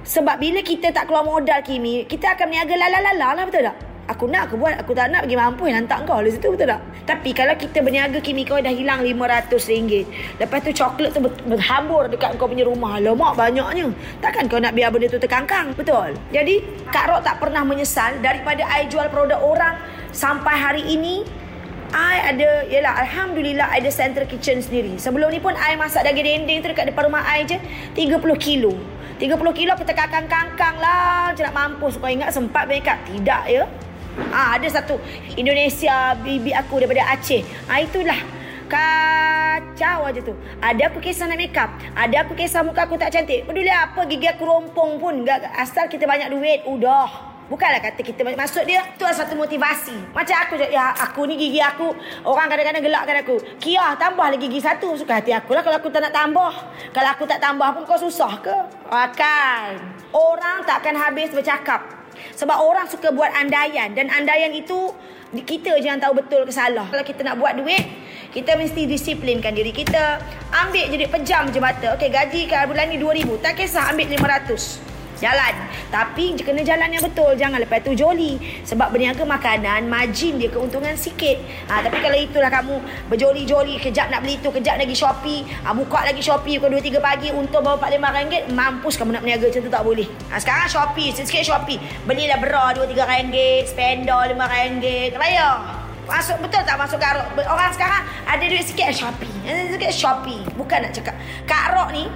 Sebab 0.09 0.41
bila 0.41 0.63
kita 0.63 0.95
tak 0.95 1.11
keluar 1.11 1.27
modal 1.27 1.61
Kimi 1.63 2.07
kita 2.07 2.35
akan 2.35 2.47
berniaga 2.49 2.75
lalalala 2.75 3.29
lah 3.35 3.45
betul 3.45 3.65
tak 3.67 3.77
Aku 4.09 4.25
nak, 4.25 4.49
aku 4.49 4.57
buat, 4.57 4.73
aku 4.81 4.97
tak 4.97 5.13
nak 5.13 5.29
bagi 5.29 5.37
mampu 5.37 5.69
yang 5.69 5.85
hantar 5.85 6.01
kau 6.09 6.17
dari 6.17 6.33
situ, 6.33 6.49
betul 6.49 6.65
tak? 6.65 6.81
Tapi 7.05 7.37
kalau 7.37 7.53
kita 7.53 7.85
berniaga 7.85 8.25
kimi 8.25 8.41
kau 8.41 8.57
dah 8.57 8.73
hilang 8.73 9.05
RM500. 9.05 10.09
Lepas 10.41 10.59
tu 10.65 10.73
coklat 10.73 11.13
tu 11.13 11.21
berhambur 11.45 12.09
dekat 12.09 12.41
kau 12.41 12.49
punya 12.49 12.65
rumah. 12.65 12.97
Lemak 12.97 13.37
banyaknya. 13.37 13.93
Takkan 14.25 14.49
kau 14.49 14.57
nak 14.57 14.73
biar 14.73 14.89
benda 14.89 15.13
tu 15.13 15.21
terkangkang, 15.21 15.77
betul? 15.77 16.17
Jadi, 16.33 16.65
Kak 16.89 17.05
Rok 17.13 17.21
tak 17.21 17.37
pernah 17.37 17.61
menyesal 17.69 18.17
daripada 18.25 18.65
I 18.65 18.89
jual 18.89 19.13
produk 19.13 19.45
orang 19.45 19.77
sampai 20.09 20.57
hari 20.57 20.83
ini 20.89 21.29
I 21.93 22.33
ada, 22.33 22.65
yelah 22.69 22.97
Alhamdulillah 23.05 23.77
I 23.77 23.85
ada 23.85 23.93
central 23.93 24.25
kitchen 24.25 24.65
sendiri. 24.65 24.97
Sebelum 24.97 25.29
ni 25.33 25.41
pun 25.41 25.53
I 25.53 25.77
masak 25.77 26.09
daging 26.09 26.45
dendeng 26.45 26.65
tu 26.65 26.69
dekat 26.73 26.93
depan 26.93 27.13
rumah 27.13 27.25
I 27.29 27.45
je 27.45 27.61
30 27.93 28.21
kilo. 28.41 28.73
30 29.17 29.37
kilo 29.53 29.73
kita 29.77 29.93
kangkang-kangkang 29.97 30.77
lah. 30.81 31.33
Macam 31.33 31.45
nak 31.45 31.55
mampus. 31.57 31.97
Kau 31.97 32.09
ingat 32.09 32.31
sempat 32.33 32.69
make 32.69 32.87
up? 32.87 33.01
Tidak 33.09 33.45
ya. 33.49 33.65
Ah 34.35 34.55
ha, 34.55 34.61
ada 34.61 34.69
satu 34.69 34.99
Indonesia 35.39 36.15
bibi 36.21 36.51
aku 36.53 36.83
daripada 36.83 37.15
Aceh. 37.15 37.43
Ah 37.71 37.79
ha, 37.79 37.85
itulah 37.85 38.19
kacau 38.69 40.05
aja 40.05 40.21
tu. 40.21 40.37
Ada 40.61 40.93
aku 40.93 41.01
kisah 41.01 41.27
nak 41.27 41.41
make 41.41 41.57
up. 41.57 41.73
Ada 41.97 42.29
aku 42.29 42.37
kisah 42.37 42.61
muka 42.61 42.85
aku 42.85 43.01
tak 43.01 43.11
cantik. 43.11 43.49
Peduli 43.49 43.73
apa 43.73 44.05
gigi 44.05 44.29
aku 44.29 44.45
rompong 44.45 45.01
pun. 45.01 45.25
Asal 45.57 45.89
kita 45.89 46.05
banyak 46.05 46.29
duit. 46.29 46.69
Udah. 46.69 47.27
Bukanlah 47.49 47.81
kata 47.81 48.05
kita 48.05 48.21
masuk 48.37 48.69
dia. 48.69 48.85
Tu 49.01 49.09
adalah 49.09 49.25
satu 49.25 49.33
motivasi. 49.33 50.13
Macam 50.13 50.37
aku 50.37 50.61
ya 50.69 50.93
aku 50.93 51.25
ni 51.25 51.41
gigi 51.41 51.65
aku. 51.65 51.97
Orang 52.29 52.53
kadang-kadang 52.53 52.85
gelakkan 52.85 53.25
aku. 53.25 53.41
Kia 53.57 53.97
tambah 53.97 54.29
lagi 54.29 54.45
gigi 54.45 54.61
satu. 54.61 54.93
Suka 55.01 55.17
hati 55.25 55.33
aku 55.33 55.57
lah 55.57 55.65
kalau 55.65 55.81
aku 55.81 55.89
tak 55.89 56.05
nak 56.05 56.13
tambah. 56.13 56.53
Kalau 56.93 57.09
aku 57.09 57.25
tak 57.25 57.41
tambah 57.41 57.73
pun 57.73 57.89
kau 57.89 57.97
susah 57.97 58.37
ke? 58.45 58.53
Akan. 58.93 59.81
Orang 60.13 60.69
tak 60.69 60.85
akan 60.85 60.95
habis 61.01 61.33
bercakap. 61.33 61.98
Sebab 62.37 62.57
orang 62.59 62.87
suka 62.89 63.11
buat 63.11 63.31
andaian 63.35 63.93
dan 63.93 64.09
andaian 64.13 64.53
itu 64.55 64.93
kita 65.35 65.77
je 65.79 65.89
yang 65.93 66.01
tahu 66.01 66.17
betul 66.19 66.49
ke 66.49 66.53
salah. 66.53 66.89
Kalau 66.89 67.05
kita 67.05 67.21
nak 67.21 67.37
buat 67.37 67.57
duit, 67.57 67.85
kita 68.33 68.57
mesti 68.57 68.89
disiplinkan 68.89 69.53
diri 69.53 69.73
kita. 69.77 70.21
Ambil 70.53 70.89
jadi 70.89 71.07
pejam 71.09 71.53
je 71.53 71.61
mata. 71.61 71.95
Okey, 71.97 72.09
gaji 72.09 72.49
ke 72.49 72.57
bulan 72.65 72.89
ni 72.89 72.97
2000. 72.97 73.41
Tak 73.45 73.61
kisah 73.61 73.93
ambil 73.93 74.09
500 74.09 74.98
jalan. 75.21 75.55
Tapi 75.89 76.35
kena 76.39 76.63
jalan 76.63 76.89
yang 76.91 77.05
betul. 77.05 77.35
Jangan 77.35 77.59
lepas 77.63 77.83
tu 77.83 77.93
joli. 77.95 78.39
Sebab 78.65 78.91
berniaga 78.95 79.23
makanan, 79.23 79.87
margin 79.87 80.39
dia 80.39 80.51
keuntungan 80.51 80.95
sikit. 80.95 81.39
Ha, 81.69 81.83
tapi 81.85 81.99
kalau 82.01 82.17
itulah 82.19 82.51
kamu 82.51 82.75
berjoli-joli, 83.13 83.79
kejap 83.83 84.11
nak 84.11 84.25
beli 84.25 84.39
tu, 84.41 84.51
kejap 84.55 84.79
lagi 84.79 84.95
Shopee, 84.95 85.45
ha, 85.63 85.75
buka 85.75 86.05
lagi 86.07 86.23
Shopee 86.23 86.57
pukul 86.59 86.81
2-3 86.81 86.99
pagi, 86.99 87.29
untung 87.35 87.63
bawa 87.63 87.77
4-5 87.81 88.17
ringgit, 88.19 88.43
mampus 88.53 88.95
kamu 88.97 89.15
nak 89.15 89.23
berniaga 89.23 89.47
macam 89.51 89.63
tu 89.63 89.73
tak 89.73 89.85
boleh. 89.85 90.09
Ha, 90.31 90.41
sekarang 90.41 90.69
Shopee, 90.71 91.11
sikit 91.13 91.45
Shopee. 91.45 91.79
Belilah 92.07 92.39
bra 92.41 92.73
2-3 92.75 92.95
ringgit, 93.05 93.69
spender 93.69 94.33
5 94.33 94.55
ringgit. 94.55 95.13
Raya. 95.19 95.79
Masuk 96.09 96.41
betul 96.41 96.65
tak 96.65 96.81
masuk 96.81 96.97
Kak 96.97 97.21
Rok? 97.21 97.37
Orang 97.45 97.69
sekarang 97.77 98.01
ada 98.25 98.41
duit 98.41 98.65
sikit 98.65 98.89
Shopee. 98.97 99.29
Sikit 99.45 99.93
Shopee. 99.93 100.41
Bukan 100.57 100.89
nak 100.89 100.97
cakap. 100.97 101.13
Kak 101.45 101.77
Rok 101.77 101.93
ni 101.93 102.09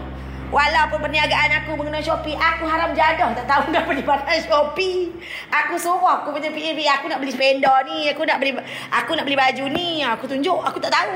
Walaupun 0.52 1.00
perniagaan 1.00 1.64
aku 1.64 1.80
mengenai 1.80 2.04
Shopee, 2.04 2.36
aku 2.36 2.68
haram 2.68 2.92
jadah 2.92 3.32
tak 3.32 3.48
tahu 3.48 3.72
dah 3.72 3.88
beli 3.88 4.04
barang 4.04 4.44
Shopee. 4.44 5.08
Aku 5.48 5.80
suruh 5.80 6.20
aku 6.20 6.28
punya 6.28 6.52
PAB, 6.52 6.76
aku 6.92 7.08
nak 7.08 7.24
beli 7.24 7.32
spender 7.32 7.72
ni, 7.88 8.12
aku 8.12 8.28
nak 8.28 8.36
beli 8.36 8.52
aku 8.92 9.16
nak 9.16 9.24
beli 9.24 9.36
baju 9.40 9.64
ni, 9.72 10.04
aku 10.04 10.28
tunjuk, 10.28 10.60
aku 10.60 10.76
tak 10.76 10.92
tahu. 10.92 11.08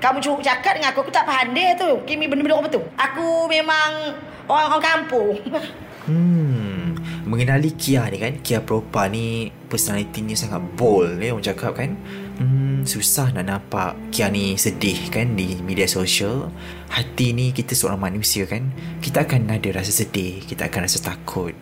Kamu 0.00 0.16
cuba 0.24 0.40
cakap 0.40 0.80
dengan 0.80 0.96
aku, 0.96 1.04
aku 1.04 1.12
tak 1.12 1.28
pandai 1.28 1.76
tu. 1.76 2.00
Kimi 2.08 2.24
benda-benda 2.24 2.56
apa 2.56 2.70
tu? 2.72 2.80
Aku 2.96 3.44
memang 3.52 4.16
orang-orang 4.48 4.82
kampung. 4.82 5.36
Hmm. 6.08 6.96
Mengenali 7.28 7.76
Kia 7.76 8.08
ni 8.08 8.16
kan, 8.16 8.40
Kia 8.40 8.64
Propa 8.64 9.12
ni 9.12 9.52
personality 9.68 10.24
sangat 10.32 10.64
bold 10.72 11.20
ni 11.20 11.28
orang 11.28 11.44
cakap 11.44 11.76
kan. 11.76 12.00
Hmm, 12.40 12.77
susah 12.88 13.28
nak 13.36 13.44
nampak 13.44 13.92
Kia 14.08 14.32
ni 14.32 14.56
sedih 14.56 15.12
kan 15.12 15.36
di 15.36 15.60
media 15.60 15.84
sosial. 15.84 16.48
Hati 16.88 17.36
ni 17.36 17.52
kita 17.52 17.76
seorang 17.76 18.00
manusia 18.00 18.48
kan. 18.48 18.72
Kita 19.04 19.28
akan 19.28 19.52
ada 19.52 19.68
rasa 19.76 19.92
sedih, 19.92 20.40
kita 20.48 20.72
akan 20.72 20.88
rasa 20.88 21.04
takut. 21.04 21.52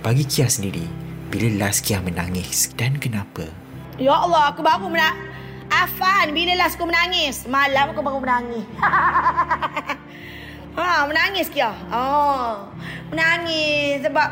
Bagi 0.00 0.22
Kia 0.22 0.46
sendiri, 0.46 0.86
bila 1.28 1.66
last 1.66 1.82
Kia 1.82 1.98
menangis 1.98 2.70
dan 2.78 3.02
kenapa? 3.02 3.50
Ya 3.98 4.14
Allah, 4.14 4.54
aku 4.54 4.62
baru 4.62 4.86
menak 4.86 5.18
Afan, 5.66 6.30
bila 6.30 6.54
last 6.54 6.78
aku 6.78 6.86
menangis? 6.86 7.42
Malam 7.50 7.90
aku 7.90 8.06
baru 8.06 8.22
menangis. 8.22 8.66
ha, 10.78 11.02
menangis 11.10 11.50
Kia. 11.50 11.74
Oh, 11.90 12.70
menangis 13.10 14.06
sebab 14.06 14.28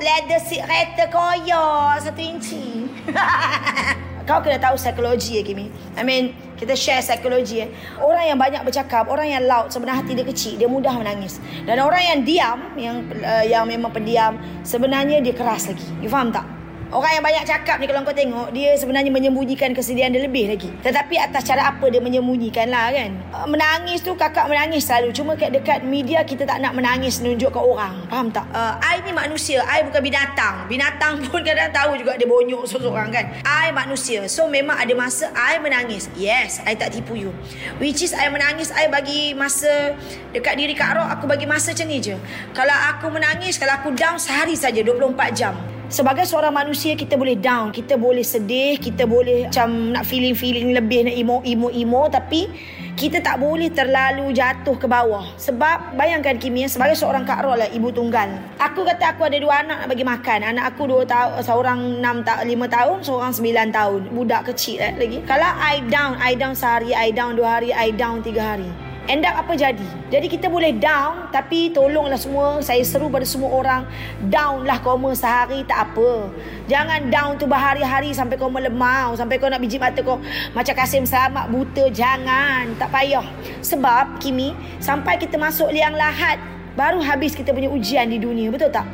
leather 0.00 0.40
seat 0.40 0.64
kereta 0.64 1.12
koyak 1.12 2.00
satu 2.00 2.22
inci. 2.24 2.88
kau 4.24 4.40
kena 4.40 4.58
tahu 4.62 4.78
psikologi 4.78 5.38
ya 5.38 5.42
Kimi. 5.42 5.66
I 5.98 6.02
mean, 6.06 6.32
kita 6.56 6.78
share 6.78 7.02
psikologi 7.02 7.62
ya. 7.62 7.66
Orang 7.98 8.24
yang 8.24 8.38
banyak 8.38 8.62
bercakap, 8.62 9.10
orang 9.10 9.28
yang 9.28 9.42
loud 9.44 9.74
sebenarnya 9.74 10.06
hati 10.06 10.12
dia 10.14 10.26
kecil, 10.26 10.54
dia 10.56 10.68
mudah 10.70 10.94
menangis. 10.94 11.42
Dan 11.66 11.82
orang 11.82 12.02
yang 12.02 12.18
diam, 12.22 12.58
yang 12.78 12.96
uh, 13.20 13.44
yang 13.44 13.64
memang 13.66 13.90
pendiam, 13.90 14.38
sebenarnya 14.62 15.18
dia 15.18 15.34
keras 15.34 15.66
lagi. 15.66 15.86
You 15.98 16.08
faham 16.08 16.30
tak? 16.30 16.61
Orang 16.92 17.08
yang 17.08 17.24
banyak 17.24 17.44
cakap 17.48 17.80
ni 17.80 17.88
kalau 17.88 18.04
kau 18.04 18.12
tengok 18.12 18.52
Dia 18.52 18.76
sebenarnya 18.76 19.08
menyembunyikan 19.08 19.72
kesedihan 19.72 20.12
dia 20.12 20.20
lebih 20.20 20.52
lagi. 20.52 20.68
Tetapi 20.84 21.16
atas 21.16 21.48
cara 21.48 21.72
apa 21.72 21.88
dia 21.88 22.04
menyembunyikan 22.04 22.68
lah 22.68 22.92
kan? 22.92 23.16
Uh, 23.32 23.48
Menangis 23.48 24.04
tu 24.04 24.12
kakak 24.12 24.44
menangis 24.44 24.84
selalu. 24.84 25.08
Cuma 25.16 25.32
kat 25.32 25.56
dekat 25.56 25.88
media 25.88 26.20
kita 26.20 26.44
tak 26.44 26.60
nak 26.60 26.76
menangis 26.76 27.24
Nunjuk 27.24 27.48
ke 27.48 27.60
orang. 27.60 27.96
Faham 28.12 28.28
tak? 28.28 28.44
Uh, 28.52 28.76
I 28.84 29.00
ni 29.08 29.16
manusia 29.16 29.64
I 29.64 29.88
bukan 29.88 30.04
binatang. 30.04 30.68
Binatang 30.68 31.20
pun 31.32 31.40
kadang 31.40 31.72
tahu 31.72 31.96
juga 31.96 32.20
dia 32.20 32.28
bonyok 32.28 32.68
seseorang 32.68 33.08
kan? 33.08 33.24
I 33.40 33.72
manusia. 33.72 34.28
So 34.28 34.44
memang 34.52 34.76
ada 34.76 34.92
masa 34.92 35.32
I 35.32 35.56
menangis. 35.64 36.12
Yes 36.12 36.60
I 36.68 36.76
tak 36.76 36.92
tipu 36.92 37.16
you. 37.16 37.32
Which 37.80 38.04
is 38.04 38.12
I 38.12 38.28
menangis 38.28 38.68
I 38.68 38.92
bagi 38.92 39.32
masa 39.32 39.96
Dekat 40.36 40.60
diri 40.60 40.76
Kak 40.76 40.96
Rock 40.96 41.08
Aku 41.16 41.24
bagi 41.24 41.48
masa 41.48 41.72
macam 41.72 41.88
ni 41.88 42.04
je. 42.04 42.20
Kalau 42.52 42.76
aku 42.92 43.08
menangis 43.08 43.56
Kalau 43.56 43.80
aku 43.80 43.96
down 43.96 44.20
sehari 44.20 44.52
saja 44.52 44.84
24 44.84 45.32
jam 45.32 45.56
sebagai 45.92 46.24
seorang 46.24 46.56
manusia 46.56 46.96
kita 46.96 47.20
boleh 47.20 47.36
down, 47.36 47.68
kita 47.68 48.00
boleh 48.00 48.24
sedih, 48.24 48.80
kita 48.80 49.04
boleh 49.04 49.52
macam 49.52 49.92
nak 49.92 50.08
feeling-feeling 50.08 50.72
lebih 50.72 51.04
nak 51.04 51.14
emo 51.14 51.36
emo 51.44 51.68
emo 51.68 52.08
tapi 52.08 52.48
kita 52.96 53.20
tak 53.20 53.40
boleh 53.40 53.68
terlalu 53.72 54.32
jatuh 54.32 54.76
ke 54.76 54.88
bawah. 54.88 55.24
Sebab 55.36 55.96
bayangkan 55.96 56.36
Kimi 56.40 56.64
sebagai 56.68 56.96
seorang 56.96 57.24
Kak 57.24 57.44
Rol 57.44 57.60
lah, 57.60 57.68
ibu 57.72 57.88
tunggal. 57.88 58.28
Aku 58.60 58.84
kata 58.84 59.16
aku 59.16 59.28
ada 59.28 59.36
dua 59.40 59.64
anak 59.64 59.84
nak 59.84 59.88
bagi 59.88 60.04
makan. 60.04 60.38
Anak 60.44 60.64
aku 60.76 60.88
dua 60.88 61.02
tahun, 61.08 61.40
seorang 61.40 61.78
enam 62.00 62.20
ta- 62.20 62.44
lima 62.44 62.68
tahun, 62.68 63.00
seorang 63.00 63.32
sembilan 63.32 63.68
tahun. 63.72 64.00
Budak 64.12 64.52
kecil 64.52 64.80
eh, 64.80 64.92
lagi. 64.96 65.18
Kalau 65.24 65.50
I 65.60 65.80
down, 65.88 66.20
I 66.20 66.36
down 66.36 66.52
sehari, 66.52 66.92
I 66.92 67.12
down 67.16 67.36
dua 67.36 67.60
hari, 67.60 67.72
I 67.72 67.92
down 67.96 68.20
tiga 68.20 68.56
hari. 68.56 68.91
End 69.10 69.26
up 69.26 69.34
apa 69.42 69.58
jadi? 69.58 69.82
Jadi 70.14 70.30
kita 70.30 70.46
boleh 70.46 70.78
down 70.78 71.26
tapi 71.34 71.74
tolonglah 71.74 72.14
semua 72.14 72.62
saya 72.62 72.78
seru 72.86 73.10
pada 73.10 73.26
semua 73.26 73.50
orang 73.50 73.82
down 74.30 74.62
lah 74.62 74.78
koma 74.78 75.10
sehari 75.10 75.66
tak 75.66 75.90
apa. 75.90 76.30
Jangan 76.70 77.10
down 77.10 77.34
tu 77.34 77.50
berhari-hari 77.50 78.14
sampai 78.14 78.38
kau 78.38 78.46
melemau, 78.46 79.18
sampai 79.18 79.42
kau 79.42 79.50
nak 79.50 79.58
biji 79.58 79.82
mata 79.82 79.98
kau 80.06 80.22
macam 80.54 80.74
Kasim 80.78 81.02
Selamat 81.02 81.50
buta. 81.50 81.90
Jangan, 81.90 82.78
tak 82.78 82.94
payah. 82.94 83.26
Sebab 83.58 84.22
Kimi, 84.22 84.54
sampai 84.78 85.18
kita 85.18 85.34
masuk 85.34 85.74
liang 85.74 85.98
lahat 85.98 86.38
baru 86.78 87.02
habis 87.02 87.34
kita 87.34 87.50
punya 87.50 87.74
ujian 87.74 88.06
di 88.06 88.22
dunia, 88.22 88.54
betul 88.54 88.70
tak? 88.70 88.86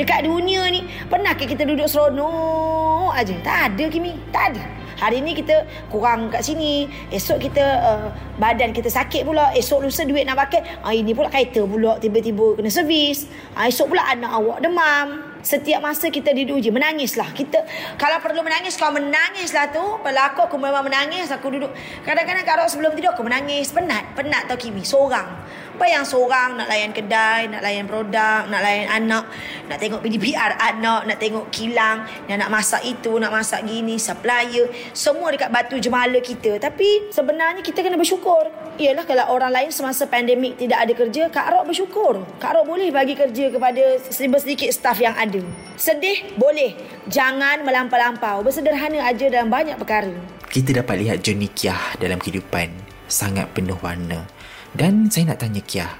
Dekat 0.00 0.24
dunia 0.24 0.64
ni 0.72 0.88
pernah 1.12 1.36
ke 1.36 1.44
kita 1.44 1.68
duduk 1.68 1.88
seronok 1.88 3.12
aja? 3.12 3.36
Tak 3.44 3.76
ada 3.76 3.84
Kimi, 3.92 4.16
tak 4.32 4.56
ada. 4.56 4.81
Hari 5.02 5.18
ni 5.18 5.34
kita 5.34 5.66
kurang 5.90 6.30
kat 6.30 6.46
sini. 6.46 6.86
Esok 7.10 7.42
kita 7.42 7.64
uh, 7.82 8.06
badan 8.38 8.70
kita 8.70 8.86
sakit 8.86 9.26
pula. 9.26 9.50
Esok 9.50 9.82
lusa 9.82 10.06
duit 10.06 10.22
nak 10.22 10.38
pakai. 10.38 10.62
Ah, 10.86 10.94
ini 10.94 11.10
pula 11.10 11.26
kereta 11.26 11.66
pula 11.66 11.98
tiba-tiba 11.98 12.54
kena 12.54 12.70
servis. 12.70 13.26
Ah, 13.58 13.66
esok 13.66 13.90
pula 13.90 14.06
anak 14.06 14.30
awak 14.30 14.62
demam. 14.62 15.31
Setiap 15.42 15.82
masa 15.82 16.06
kita 16.08 16.30
diuji 16.30 16.70
menangislah. 16.70 17.34
Kita 17.34 17.66
kalau 17.98 18.22
perlu 18.22 18.46
menangis 18.46 18.78
kau 18.78 18.94
menangislah 18.94 19.74
tu. 19.74 19.82
Kalau 19.82 20.22
aku 20.22 20.40
aku 20.46 20.56
memang 20.56 20.86
menangis 20.86 21.28
aku 21.34 21.50
duduk. 21.50 21.74
Kadang-kadang 22.06 22.46
kalau 22.46 22.64
sebelum 22.70 22.94
tidur 22.94 23.10
aku 23.10 23.26
menangis. 23.26 23.74
Penat, 23.74 24.14
penat 24.14 24.46
tau 24.46 24.54
Kimi. 24.54 24.86
Seorang. 24.86 25.42
Bayang 25.72 26.04
seorang 26.06 26.62
nak 26.62 26.68
layan 26.68 26.92
kedai, 26.92 27.48
nak 27.48 27.64
layan 27.64 27.88
produk, 27.88 28.44
nak 28.46 28.60
layan 28.60 28.86
anak, 28.92 29.24
nak 29.66 29.80
tengok 29.80 30.04
PDPR 30.04 30.54
anak, 30.60 31.08
nak 31.08 31.16
tengok 31.16 31.48
kilang, 31.48 32.04
nak, 32.28 32.36
nak 32.38 32.50
masak 32.52 32.84
itu, 32.84 33.16
nak 33.16 33.32
masak 33.32 33.64
gini, 33.64 33.96
supplier. 33.96 34.68
Semua 34.92 35.32
dekat 35.32 35.48
batu 35.48 35.80
jemala 35.80 36.20
kita. 36.20 36.60
Tapi 36.60 37.10
sebenarnya 37.10 37.64
kita 37.64 37.80
kena 37.80 37.96
bersyukur. 37.96 38.52
Ialah 38.76 39.04
kalau 39.08 39.24
orang 39.32 39.50
lain 39.50 39.70
semasa 39.72 40.04
pandemik 40.04 40.60
tidak 40.60 40.78
ada 40.80 40.92
kerja, 40.92 41.22
Kak 41.32 41.50
Rok 41.50 41.64
bersyukur. 41.72 42.14
Kak 42.36 42.52
Rok 42.52 42.68
boleh 42.68 42.92
bagi 42.92 43.16
kerja 43.16 43.48
kepada 43.48 43.96
sedikit 44.12 44.68
staff 44.70 45.00
yang 45.00 45.16
ada. 45.16 45.31
Sedih? 45.78 46.36
Boleh. 46.36 46.76
Jangan 47.08 47.64
melampau-lampau. 47.64 48.44
Bersederhana 48.44 49.08
aja 49.08 49.30
dalam 49.32 49.48
banyak 49.48 49.80
perkara. 49.80 50.12
Kita 50.52 50.84
dapat 50.84 51.00
lihat 51.00 51.24
journey 51.24 51.48
Kiah 51.48 51.96
dalam 51.96 52.20
kehidupan 52.20 52.68
sangat 53.08 53.48
penuh 53.56 53.80
warna. 53.80 54.28
Dan 54.76 55.08
saya 55.08 55.32
nak 55.32 55.40
tanya 55.40 55.64
Kiah, 55.64 55.92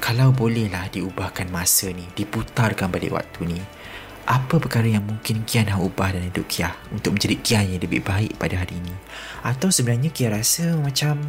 kalau 0.00 0.32
bolehlah 0.32 0.88
diubahkan 0.92 1.48
masa 1.48 1.92
ni, 1.92 2.04
diputarkan 2.12 2.92
balik 2.92 3.16
waktu 3.16 3.56
ni, 3.56 3.60
apa 4.26 4.58
perkara 4.58 4.90
yang 4.90 5.06
mungkin 5.06 5.46
Kiah 5.46 5.64
nak 5.64 5.80
ubah 5.80 6.12
dalam 6.16 6.28
hidup 6.28 6.44
Kiah 6.50 6.74
untuk 6.90 7.14
menjadi 7.14 7.36
Kiah 7.40 7.62
yang 7.62 7.80
lebih 7.80 8.02
baik 8.02 8.36
pada 8.36 8.58
hari 8.58 8.76
ini? 8.76 8.94
Atau 9.46 9.70
sebenarnya 9.70 10.10
Kiah 10.10 10.34
rasa 10.34 10.74
macam 10.76 11.22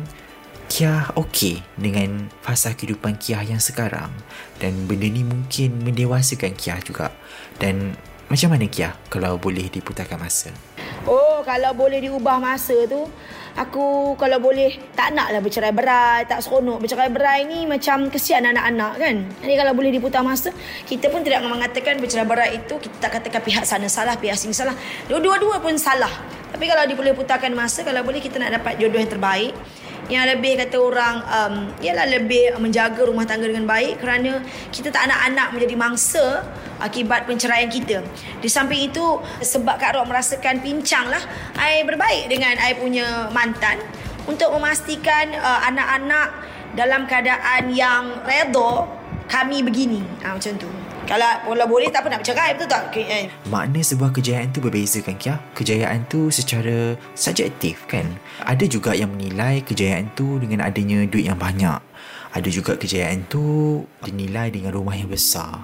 Kiah 0.68 1.16
okey 1.16 1.64
dengan 1.80 2.28
fasa 2.44 2.76
kehidupan 2.76 3.16
Kiah 3.16 3.40
yang 3.40 3.64
sekarang 3.64 4.12
dan 4.60 4.76
benda 4.84 5.08
ni 5.08 5.24
mungkin 5.24 5.80
mendewasakan 5.80 6.60
Kiah 6.60 6.84
juga. 6.84 7.16
Dan 7.56 7.96
macam 8.28 8.52
mana 8.52 8.68
Kiah 8.68 8.92
kalau 9.08 9.40
boleh 9.40 9.72
diputarkan 9.72 10.20
masa? 10.20 10.52
Oh, 11.08 11.40
kalau 11.48 11.72
boleh 11.72 12.04
diubah 12.04 12.44
masa 12.44 12.76
tu, 12.84 13.08
aku 13.56 14.20
kalau 14.20 14.44
boleh 14.44 14.76
tak 14.92 15.16
naklah 15.16 15.40
bercerai 15.40 15.72
berai, 15.72 16.28
tak 16.28 16.44
seronok. 16.44 16.84
Bercerai 16.84 17.16
berai 17.16 17.48
ni 17.48 17.64
macam 17.64 18.12
kesian 18.12 18.44
anak-anak 18.44 18.94
kan. 19.00 19.16
Jadi 19.40 19.54
kalau 19.56 19.72
boleh 19.72 19.96
diputar 19.96 20.20
masa, 20.20 20.52
kita 20.84 21.08
pun 21.08 21.24
tidak 21.24 21.48
mengatakan 21.48 21.96
bercerai 22.04 22.28
berai 22.28 22.60
itu 22.60 22.76
kita 22.76 23.08
tak 23.08 23.24
katakan 23.24 23.40
pihak 23.40 23.64
sana 23.64 23.88
salah, 23.88 24.20
pihak 24.20 24.36
sini 24.36 24.52
salah. 24.52 24.76
Dua-dua 25.08 25.64
pun 25.64 25.80
salah. 25.80 26.12
Tapi 26.52 26.68
kalau 26.68 26.84
dia 26.84 26.96
boleh 27.00 27.16
putarkan 27.16 27.56
masa, 27.56 27.88
kalau 27.88 28.04
boleh 28.04 28.20
kita 28.20 28.36
nak 28.36 28.60
dapat 28.60 28.76
jodoh 28.76 29.00
yang 29.00 29.08
terbaik 29.08 29.56
yang 30.08 30.24
lebih 30.24 30.56
kata 30.56 30.78
orang 30.80 31.16
um, 31.28 31.54
ialah 31.84 32.08
lebih 32.08 32.56
menjaga 32.64 33.04
rumah 33.04 33.28
tangga 33.28 33.48
dengan 33.48 33.68
baik 33.68 34.00
kerana 34.00 34.40
kita 34.72 34.88
tak 34.88 35.12
nak 35.12 35.20
anak 35.28 35.48
menjadi 35.52 35.76
mangsa 35.76 36.48
akibat 36.80 37.28
penceraian 37.28 37.68
kita. 37.68 38.00
Di 38.40 38.48
samping 38.48 38.88
itu 38.88 39.04
sebab 39.44 39.76
Kak 39.76 40.00
Rok 40.00 40.08
merasakan 40.08 40.64
pincang 40.64 41.12
lah 41.12 41.20
I 41.60 41.84
berbaik 41.84 42.32
dengan 42.32 42.56
I 42.56 42.80
punya 42.80 43.28
mantan 43.36 43.84
untuk 44.30 44.56
memastikan 44.56 45.36
uh, 45.36 45.60
anak-anak 45.68 46.28
dalam 46.76 47.04
keadaan 47.10 47.72
yang 47.74 48.24
redha 48.24 48.88
kami 49.28 49.60
begini. 49.60 50.00
Ha, 50.24 50.40
macam 50.40 50.56
tu. 50.56 50.70
Kalau, 51.08 51.32
kalau 51.48 51.66
boleh 51.72 51.88
tak 51.88 52.04
apa 52.04 52.12
nak 52.12 52.20
bercerai 52.20 52.52
betul 52.60 52.68
tak? 52.68 52.92
Okay, 52.92 53.06
eh. 53.08 53.26
Makna 53.48 53.80
sebuah 53.80 54.12
kejayaan 54.12 54.52
tu 54.52 54.60
berbeza 54.60 55.00
kan 55.00 55.16
Kia? 55.16 55.40
Kejayaan 55.56 56.04
tu 56.12 56.28
secara 56.28 57.00
subjektif 57.16 57.88
kan? 57.88 58.20
Ada 58.44 58.68
juga 58.68 58.92
yang 58.92 59.16
menilai 59.16 59.64
kejayaan 59.64 60.12
tu 60.20 60.36
dengan 60.36 60.68
adanya 60.68 61.08
duit 61.08 61.32
yang 61.32 61.40
banyak. 61.40 61.80
Ada 62.36 62.50
juga 62.52 62.76
kejayaan 62.76 63.24
tu 63.32 63.88
dinilai 64.04 64.52
dengan 64.52 64.76
rumah 64.76 65.00
yang 65.00 65.08
besar. 65.08 65.64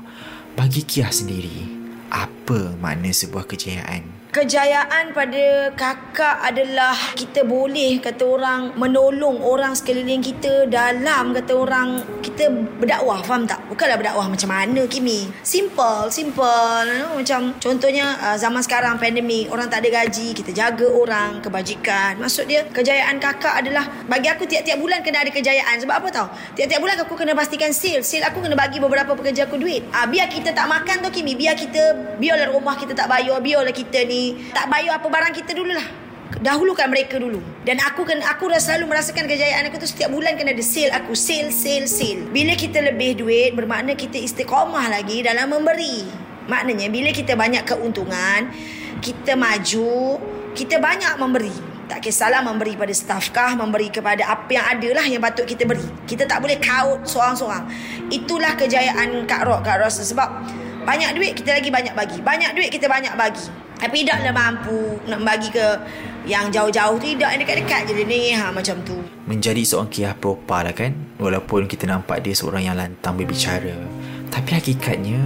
Bagi 0.55 0.87
Kia 0.87 1.11
sendiri, 1.11 1.67
apa 2.07 2.79
makna 2.79 3.11
sebuah 3.11 3.43
kejayaan? 3.43 4.22
Kejayaan 4.33 5.13
pada 5.13 5.69
kakak 5.77 6.41
adalah 6.41 6.97
kita 7.13 7.45
boleh 7.45 8.01
kata 8.01 8.25
orang 8.25 8.73
menolong 8.81 9.37
orang 9.45 9.77
sekeliling 9.77 10.25
kita 10.25 10.65
dalam 10.65 11.37
kata 11.37 11.53
orang 11.53 12.01
kita 12.25 12.49
berdakwah 12.81 13.21
faham 13.21 13.45
tak? 13.45 13.61
Bukanlah 13.69 13.93
berdakwah 13.93 14.25
macam 14.25 14.49
mana 14.49 14.89
Kimi. 14.89 15.29
Simple, 15.45 16.09
simple. 16.09 16.81
You 16.89 16.97
know? 16.97 17.13
Macam 17.21 17.53
contohnya 17.61 18.17
uh, 18.25 18.33
zaman 18.33 18.65
sekarang 18.65 18.97
pandemik 18.97 19.53
orang 19.53 19.69
tak 19.69 19.85
ada 19.85 20.01
gaji, 20.01 20.33
kita 20.33 20.49
jaga 20.49 20.89
orang, 20.89 21.37
kebajikan. 21.37 22.17
Maksud 22.17 22.49
dia 22.49 22.65
kejayaan 22.73 23.21
kakak 23.21 23.61
adalah 23.61 23.85
bagi 24.09 24.33
aku 24.33 24.49
tiap-tiap 24.49 24.81
bulan 24.81 25.05
kena 25.05 25.21
ada 25.21 25.29
kejayaan. 25.29 25.77
Sebab 25.77 25.93
apa 25.93 26.09
tau? 26.09 26.27
Tiap-tiap 26.57 26.81
bulan 26.81 26.97
aku 27.05 27.13
kena 27.13 27.37
pastikan 27.37 27.69
sale. 27.69 28.01
Sale 28.01 28.25
aku 28.25 28.41
kena 28.41 28.57
bagi 28.57 28.81
beberapa 28.81 29.13
pekerja 29.13 29.45
aku 29.45 29.61
duit. 29.61 29.85
Ah 29.93 30.09
biar 30.09 30.25
kita 30.25 30.57
tak 30.57 30.65
makan 30.65 31.05
tu 31.05 31.13
Kimi, 31.13 31.37
biar 31.37 31.53
kita 31.53 32.17
biarlah 32.17 32.49
rumah 32.49 32.73
kita 32.73 32.97
tak 32.97 33.05
bayar, 33.05 33.37
biarlah 33.37 33.69
kita 33.69 34.01
ni 34.09 34.22
tak 34.55 34.71
bayar 34.71 35.01
apa 35.01 35.07
barang 35.11 35.33
kita 35.35 35.51
dululah. 35.57 35.87
Dahulukan 36.41 36.89
mereka 36.89 37.21
dulu. 37.21 37.39
Dan 37.61 37.77
aku 37.77 38.03
kan 38.09 38.17
aku 38.25 38.49
dah 38.49 38.57
selalu 38.57 38.89
merasakan 38.89 39.29
kejayaan 39.29 39.69
aku 39.69 39.77
tu 39.77 39.87
setiap 39.87 40.09
bulan 40.09 40.33
kena 40.33 40.55
ada 40.55 40.65
sale 40.65 40.89
aku. 40.89 41.13
Sale, 41.13 41.53
sale, 41.53 41.85
sale. 41.85 42.25
Bila 42.33 42.57
kita 42.57 42.81
lebih 42.81 43.21
duit 43.21 43.53
bermakna 43.53 43.93
kita 43.93 44.17
istiqamah 44.17 44.89
lagi 44.89 45.21
dalam 45.21 45.53
memberi. 45.53 46.03
Maknanya 46.49 46.91
bila 46.91 47.15
kita 47.15 47.39
banyak 47.39 47.63
keuntungan, 47.63 48.51
kita 48.99 49.39
maju, 49.39 50.19
kita 50.57 50.81
banyak 50.81 51.15
memberi. 51.21 51.55
Tak 51.83 51.99
kisahlah 51.99 52.41
memberi 52.41 52.79
pada 52.79 52.91
staff 52.95 53.29
kah, 53.29 53.53
memberi 53.53 53.91
kepada 53.91 54.25
apa 54.25 54.49
yang 54.49 54.65
ada 54.65 54.89
lah 54.97 55.05
yang 55.05 55.21
patut 55.21 55.45
kita 55.45 55.67
beri. 55.67 55.83
Kita 56.07 56.25
tak 56.25 56.41
boleh 56.41 56.57
kaut 56.57 57.05
seorang-seorang. 57.05 57.69
Itulah 58.09 58.55
kejayaan 58.57 59.27
Kak 59.29 59.43
Rok, 59.45 59.61
Kak 59.61 59.83
Ros. 59.83 59.99
Sebab 60.01 60.29
banyak 60.83 61.15
duit 61.15 61.31
kita 61.35 61.55
lagi 61.59 61.69
banyak 61.71 61.93
bagi. 61.95 62.19
Banyak 62.19 62.51
duit 62.55 62.71
kita 62.71 62.87
banyak 62.91 63.13
bagi. 63.15 63.45
Tapi 63.83 64.07
taklah 64.07 64.31
mampu 64.31 64.95
nak 65.11 65.19
bagi 65.27 65.51
ke 65.51 65.75
yang 66.23 66.47
jauh-jauh 66.47 66.95
tu 67.03 67.11
tidak 67.11 67.35
yang 67.35 67.41
dekat-dekat 67.43 67.81
je 67.83 67.93
dia 67.99 68.05
ni. 68.07 68.31
Ha 68.31 68.47
macam 68.47 68.79
tu. 68.87 68.95
Menjadi 69.27 69.59
seorang 69.67 69.91
Kia 69.91 70.15
propa 70.15 70.63
lah 70.63 70.71
kan? 70.71 70.95
Walaupun 71.19 71.67
kita 71.67 71.91
nampak 71.91 72.23
dia 72.23 72.31
seorang 72.31 72.63
yang 72.63 72.79
lantang 72.79 73.19
berbicara. 73.19 73.75
Tapi 74.33 74.49
hakikatnya 74.57 75.21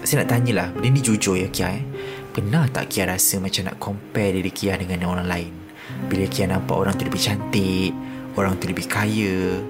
Saya 0.00 0.24
nak 0.24 0.32
tanyalah 0.32 0.72
Benda 0.72 0.96
ni 0.96 1.04
jujur 1.04 1.36
ya 1.36 1.44
Kia 1.52 1.76
eh? 1.76 1.84
Pernah 2.32 2.64
tak 2.72 2.88
Kia 2.88 3.04
rasa 3.04 3.36
macam 3.36 3.68
nak 3.68 3.76
compare 3.76 4.32
diri 4.32 4.48
Kia 4.48 4.80
dengan 4.80 5.04
orang 5.12 5.28
lain? 5.28 5.52
Bila 6.08 6.24
Kia 6.24 6.48
nampak 6.48 6.72
orang 6.72 6.96
tu 6.96 7.04
lebih 7.04 7.20
cantik 7.20 7.92
Orang 8.38 8.56
tu 8.56 8.70
lebih 8.70 8.88
kaya. 8.88 9.60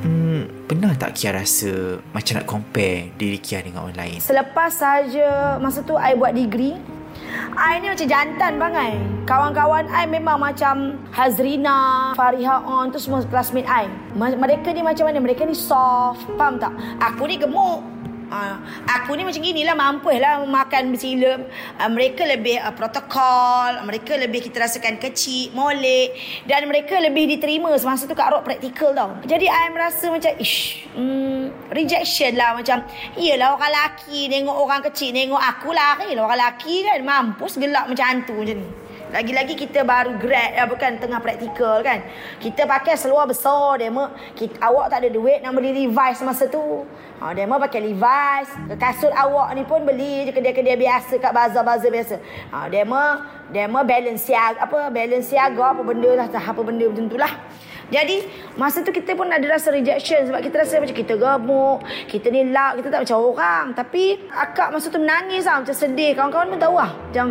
Hmm, 0.00 0.46
pernah 0.64 0.96
tak 0.96 1.18
Kia 1.20 1.36
rasa 1.36 2.00
macam 2.16 2.40
nak 2.40 2.46
compare 2.48 3.12
diri 3.20 3.36
Kia 3.36 3.60
dengan 3.60 3.84
orang 3.84 3.98
lain? 3.98 4.18
Selepas 4.24 4.72
saja 4.80 5.60
masa 5.60 5.84
tu 5.84 6.00
I 6.00 6.16
buat 6.16 6.32
degree 6.32 6.80
I 7.54 7.78
ni 7.78 7.86
macam 7.88 8.08
jantan 8.10 8.58
bangai. 8.58 8.92
Kawan-kawan 9.24 9.86
I 9.88 10.04
memang 10.10 10.42
macam 10.42 10.98
Hazrina, 11.14 12.12
Fariha 12.18 12.66
On 12.66 12.90
tu 12.90 12.98
semua 12.98 13.22
classmate 13.24 13.68
I. 13.70 13.86
Mereka 14.18 14.74
ni 14.74 14.82
macam 14.82 15.06
mana? 15.06 15.22
Mereka 15.22 15.46
ni 15.46 15.54
soft. 15.54 16.26
Faham 16.34 16.58
tak? 16.58 16.74
Aku 16.98 17.30
ni 17.30 17.38
gemuk. 17.38 17.93
Uh, 18.34 18.58
aku 18.90 19.14
ni 19.14 19.22
macam 19.22 19.38
gini 19.38 19.62
lah 19.62 19.78
mampu 19.78 20.10
lah 20.10 20.42
makan 20.42 20.90
bersila. 20.90 21.38
Uh, 21.78 21.90
mereka 21.94 22.26
lebih 22.26 22.58
uh, 22.58 22.74
protokol 22.74 23.78
mereka 23.86 24.18
lebih 24.18 24.42
kita 24.42 24.66
rasakan 24.66 24.98
kecil 24.98 25.54
molek 25.54 26.18
dan 26.50 26.66
mereka 26.66 26.98
lebih 26.98 27.30
diterima 27.30 27.70
semasa 27.78 28.10
tu 28.10 28.18
Kak 28.18 28.34
Rok 28.34 28.42
praktikal 28.42 28.90
tau. 28.90 29.14
Jadi 29.22 29.46
I 29.46 29.70
merasa 29.70 30.10
macam 30.10 30.34
ish 30.42 30.90
mm, 30.98 31.70
rejection 31.70 32.34
lah 32.34 32.58
macam 32.58 32.82
iyalah 33.14 33.54
orang 33.54 33.70
lelaki 33.70 34.26
tengok 34.26 34.56
orang 34.58 34.82
kecil 34.90 35.14
tengok 35.14 35.38
aku 35.38 35.70
lah 35.70 35.94
kan 35.94 36.10
orang 36.10 36.34
lelaki 36.34 36.82
kan 36.82 36.98
mampus 37.06 37.54
gelap 37.62 37.86
macam 37.86 38.02
hantu 38.02 38.34
macam 38.34 38.58
ni 38.58 38.68
Lagi-lagi 39.14 39.54
kita 39.54 39.86
baru 39.86 40.18
grad 40.18 40.58
ya, 40.58 40.66
bukan 40.66 40.98
tengah 40.98 41.22
praktikal 41.22 41.86
kan. 41.86 42.02
Kita 42.42 42.66
pakai 42.66 42.98
seluar 42.98 43.30
besar 43.30 43.78
demo. 43.78 44.10
Kita, 44.34 44.58
awak 44.58 44.90
tak 44.90 45.06
ada 45.06 45.08
duit 45.14 45.38
nak 45.38 45.54
beli 45.54 45.86
Levi's 45.86 46.18
masa 46.26 46.50
tu. 46.50 46.82
Ha, 47.22 47.30
demo 47.30 47.54
pakai 47.62 47.78
Levi's. 47.78 48.50
Kasut 48.74 49.14
awak 49.14 49.54
ni 49.54 49.62
pun 49.62 49.86
beli 49.86 50.26
je 50.26 50.34
kedai-kedai 50.34 50.74
biasa 50.74 51.22
kat 51.22 51.30
bazar-bazar 51.30 51.94
biasa. 51.94 52.16
Ha, 52.50 52.66
demo 52.66 53.22
demo 53.54 53.86
Balenciaga 53.86 54.66
apa 54.66 54.90
Balenciaga 54.90 55.62
apa 55.62 55.82
benda 55.86 56.10
lah 56.18 56.26
apa 56.26 56.60
benda 56.66 56.90
macam 56.90 57.06
tu 57.06 57.14
lah. 57.14 57.30
Jadi 57.94 58.16
masa 58.58 58.82
tu 58.82 58.90
kita 58.90 59.14
pun 59.14 59.30
ada 59.30 59.46
rasa 59.46 59.70
rejection 59.70 60.26
sebab 60.26 60.42
kita 60.42 60.66
rasa 60.66 60.82
macam 60.82 60.96
kita 60.98 61.14
gemuk, 61.14 61.78
kita 62.10 62.26
ni 62.34 62.50
lak, 62.50 62.82
kita 62.82 62.88
tak 62.90 63.00
macam 63.06 63.18
orang. 63.22 63.64
Tapi 63.78 64.18
akak 64.34 64.74
masa 64.74 64.90
tu 64.90 64.98
menangis 64.98 65.46
lah 65.46 65.62
macam 65.62 65.74
sedih. 65.78 66.10
Kawan-kawan 66.18 66.46
pun 66.50 66.58
tahu 66.58 66.74
lah. 66.74 66.90
Macam 66.90 67.26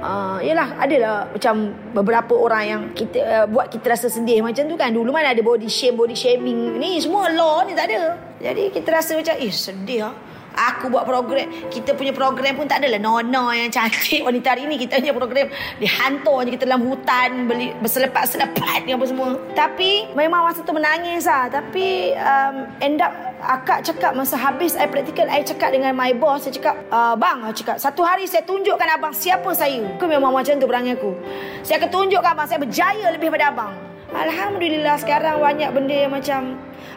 uh, 0.00 0.38
yelah 0.40 0.68
adalah 0.80 1.28
macam 1.28 1.54
beberapa 1.92 2.32
orang 2.32 2.62
yang 2.64 2.82
kita 2.96 3.18
uh, 3.20 3.46
buat 3.46 3.68
kita 3.68 3.92
rasa 3.92 4.08
sedih 4.08 4.40
macam 4.40 4.64
tu 4.64 4.76
kan. 4.80 4.88
Dulu 4.88 5.12
mana 5.12 5.36
ada 5.36 5.42
body 5.44 5.68
shame, 5.68 6.00
body 6.00 6.16
shaming 6.16 6.80
ni 6.80 6.96
semua 6.96 7.28
law 7.28 7.68
ni 7.68 7.76
tak 7.76 7.92
ada. 7.92 8.16
Jadi 8.40 8.72
kita 8.72 8.88
rasa 8.88 9.20
macam 9.20 9.36
eh 9.36 9.52
sedih 9.52 10.08
lah. 10.08 10.16
Aku 10.56 10.88
buat 10.88 11.04
program 11.04 11.46
Kita 11.68 11.92
punya 11.92 12.16
program 12.16 12.56
pun 12.56 12.64
tak 12.64 12.80
adalah 12.80 12.96
Nona 12.96 13.52
yang 13.52 13.68
cantik 13.68 14.24
Wanita 14.24 14.56
hari 14.56 14.64
ni 14.64 14.80
Kita 14.80 14.96
punya 14.96 15.12
program. 15.12 15.46
Dihantar 15.76 16.36
je 16.48 16.50
kita 16.56 16.64
dalam 16.64 16.82
hutan 16.88 17.44
beli 17.44 17.76
Berselepat-selepat 17.84 18.88
ni 18.88 18.96
apa 18.96 19.04
semua. 19.04 19.36
Tapi 19.52 20.16
Memang 20.16 20.48
masa 20.48 20.64
tu 20.64 20.72
menangis 20.72 21.28
lah. 21.28 21.52
Tapi 21.52 22.16
um, 22.16 22.54
End 22.80 23.04
up 23.04 23.12
Akak 23.36 23.84
cakap 23.84 24.16
masa 24.16 24.40
habis 24.40 24.80
I 24.80 24.88
practical 24.88 25.28
I 25.28 25.44
cakap 25.44 25.76
dengan 25.76 25.92
my 25.92 26.16
boss 26.16 26.48
Saya 26.48 26.56
cakap 26.56 26.74
uh, 26.88 27.12
Bang 27.20 27.44
I 27.44 27.52
cakap 27.52 27.76
Satu 27.76 28.00
hari 28.00 28.24
saya 28.24 28.42
tunjukkan 28.48 28.88
abang 28.96 29.12
Siapa 29.12 29.52
saya. 29.52 29.84
Aku 30.00 30.08
memang 30.08 30.32
macam 30.32 30.56
tu 30.56 30.64
perangai 30.64 30.96
aku. 30.96 31.12
Saya 31.60 31.84
akan 31.84 31.90
tunjukkan 31.92 32.32
abang 32.32 32.48
Saya 32.48 32.58
berjaya 32.64 33.12
lebih 33.12 33.28
pada 33.28 33.52
abang 33.52 33.85
Alhamdulillah 34.16 34.96
sekarang 34.96 35.44
banyak 35.44 35.68
benda 35.76 35.92
yang 35.92 36.12
macam 36.12 36.56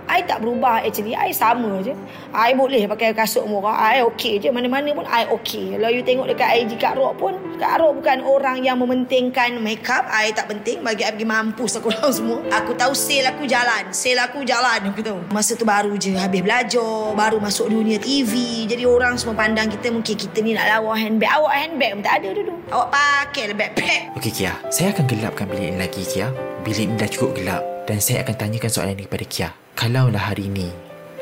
I 0.10 0.26
tak 0.26 0.42
berubah 0.42 0.82
actually 0.82 1.14
I 1.14 1.30
sama 1.30 1.86
je. 1.86 1.94
I 2.34 2.58
boleh 2.58 2.90
pakai 2.90 3.14
kasut 3.14 3.46
murah 3.46 3.78
I 3.78 4.02
okay 4.02 4.42
je. 4.42 4.50
Mana-mana 4.50 4.90
pun 4.96 5.06
I 5.06 5.30
okay 5.30 5.78
Kalau 5.78 5.90
you 5.94 6.02
tengok 6.02 6.26
dekat 6.26 6.66
IG 6.66 6.82
Kak 6.82 6.98
Rok 6.98 7.22
pun 7.22 7.38
Kak 7.62 7.78
Rok 7.78 8.02
bukan 8.02 8.26
orang 8.26 8.66
yang 8.66 8.82
mementingkan 8.82 9.62
makeup. 9.62 10.10
I 10.10 10.34
tak 10.34 10.50
penting 10.50 10.82
Bagi 10.82 11.06
I 11.06 11.14
pergi 11.14 11.30
mampus 11.30 11.78
aku 11.78 11.92
orang 11.94 12.10
semua. 12.10 12.42
Aku 12.58 12.74
tahu 12.74 12.98
sale 12.98 13.30
aku 13.30 13.46
jalan 13.46 13.94
Sale 13.94 14.18
aku 14.26 14.42
jalan 14.42 14.90
Aku 14.90 15.02
tahu. 15.06 15.20
Masa 15.30 15.54
tu 15.54 15.66
baru 15.68 15.94
je 15.94 16.18
Habis 16.18 16.42
belajar 16.42 17.14
Baru 17.14 17.38
masuk 17.38 17.70
dunia 17.70 18.02
TV 18.02 18.66
Jadi 18.66 18.90
orang 18.90 19.14
semua 19.22 19.38
pandang 19.38 19.70
kita 19.70 19.94
Mungkin 19.94 20.16
kita 20.18 20.42
ni 20.42 20.58
nak 20.58 20.66
lawa 20.74 20.98
handbag. 20.98 21.30
Awak 21.30 21.54
handbag 21.54 21.92
pun 22.02 22.04
tak 22.06 22.16
ada 22.26 22.30
dulu. 22.34 22.54
Awak 22.74 22.88
pakai 22.90 23.44
lah 23.54 23.58
backpack. 23.62 24.02
Okey 24.18 24.32
Kia, 24.34 24.54
saya 24.74 24.90
akan 24.90 25.06
gelapkan 25.06 25.46
bilik 25.46 25.70
ini 25.70 25.78
lagi 25.78 26.02
Kia. 26.02 26.34
Bilik 26.70 26.86
ini 26.86 27.02
dah 27.02 27.10
cukup 27.10 27.34
gelap 27.34 27.66
dan 27.90 27.98
saya 27.98 28.22
akan 28.22 28.46
tanyakan 28.46 28.70
soalan 28.70 28.94
ini 28.94 29.10
kepada 29.10 29.26
Kia. 29.26 29.50
Kalaulah 29.74 30.30
hari 30.30 30.54
ini 30.54 30.70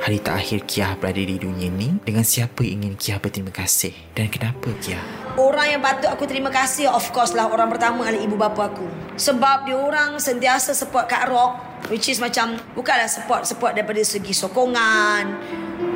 hari 0.03 0.19
terakhir 0.19 0.67
Kia 0.67 0.91
berada 0.99 1.23
di 1.23 1.39
dunia 1.39 1.71
ni 1.71 1.95
dengan 2.03 2.27
siapa 2.27 2.67
ingin 2.67 2.99
Kia 2.99 3.15
berterima 3.15 3.55
kasih 3.55 3.95
dan 4.11 4.27
kenapa 4.27 4.71
Kia? 4.83 4.99
Orang 5.39 5.67
yang 5.71 5.79
patut 5.79 6.11
aku 6.11 6.27
terima 6.27 6.51
kasih 6.51 6.91
Of 6.91 7.11
course 7.15 7.31
lah 7.31 7.47
Orang 7.47 7.71
pertama 7.71 8.03
adalah 8.03 8.23
ibu 8.23 8.35
bapa 8.35 8.71
aku 8.71 8.87
Sebab 9.15 9.71
dia 9.71 9.79
orang 9.79 10.19
sentiasa 10.19 10.75
support 10.75 11.07
Kak 11.07 11.31
Rock 11.31 11.66
Which 11.87 12.09
is 12.09 12.17
macam 12.17 12.57
Bukanlah 12.73 13.05
support-support 13.05 13.77
daripada 13.77 14.01
segi 14.01 14.33
sokongan. 14.33 15.23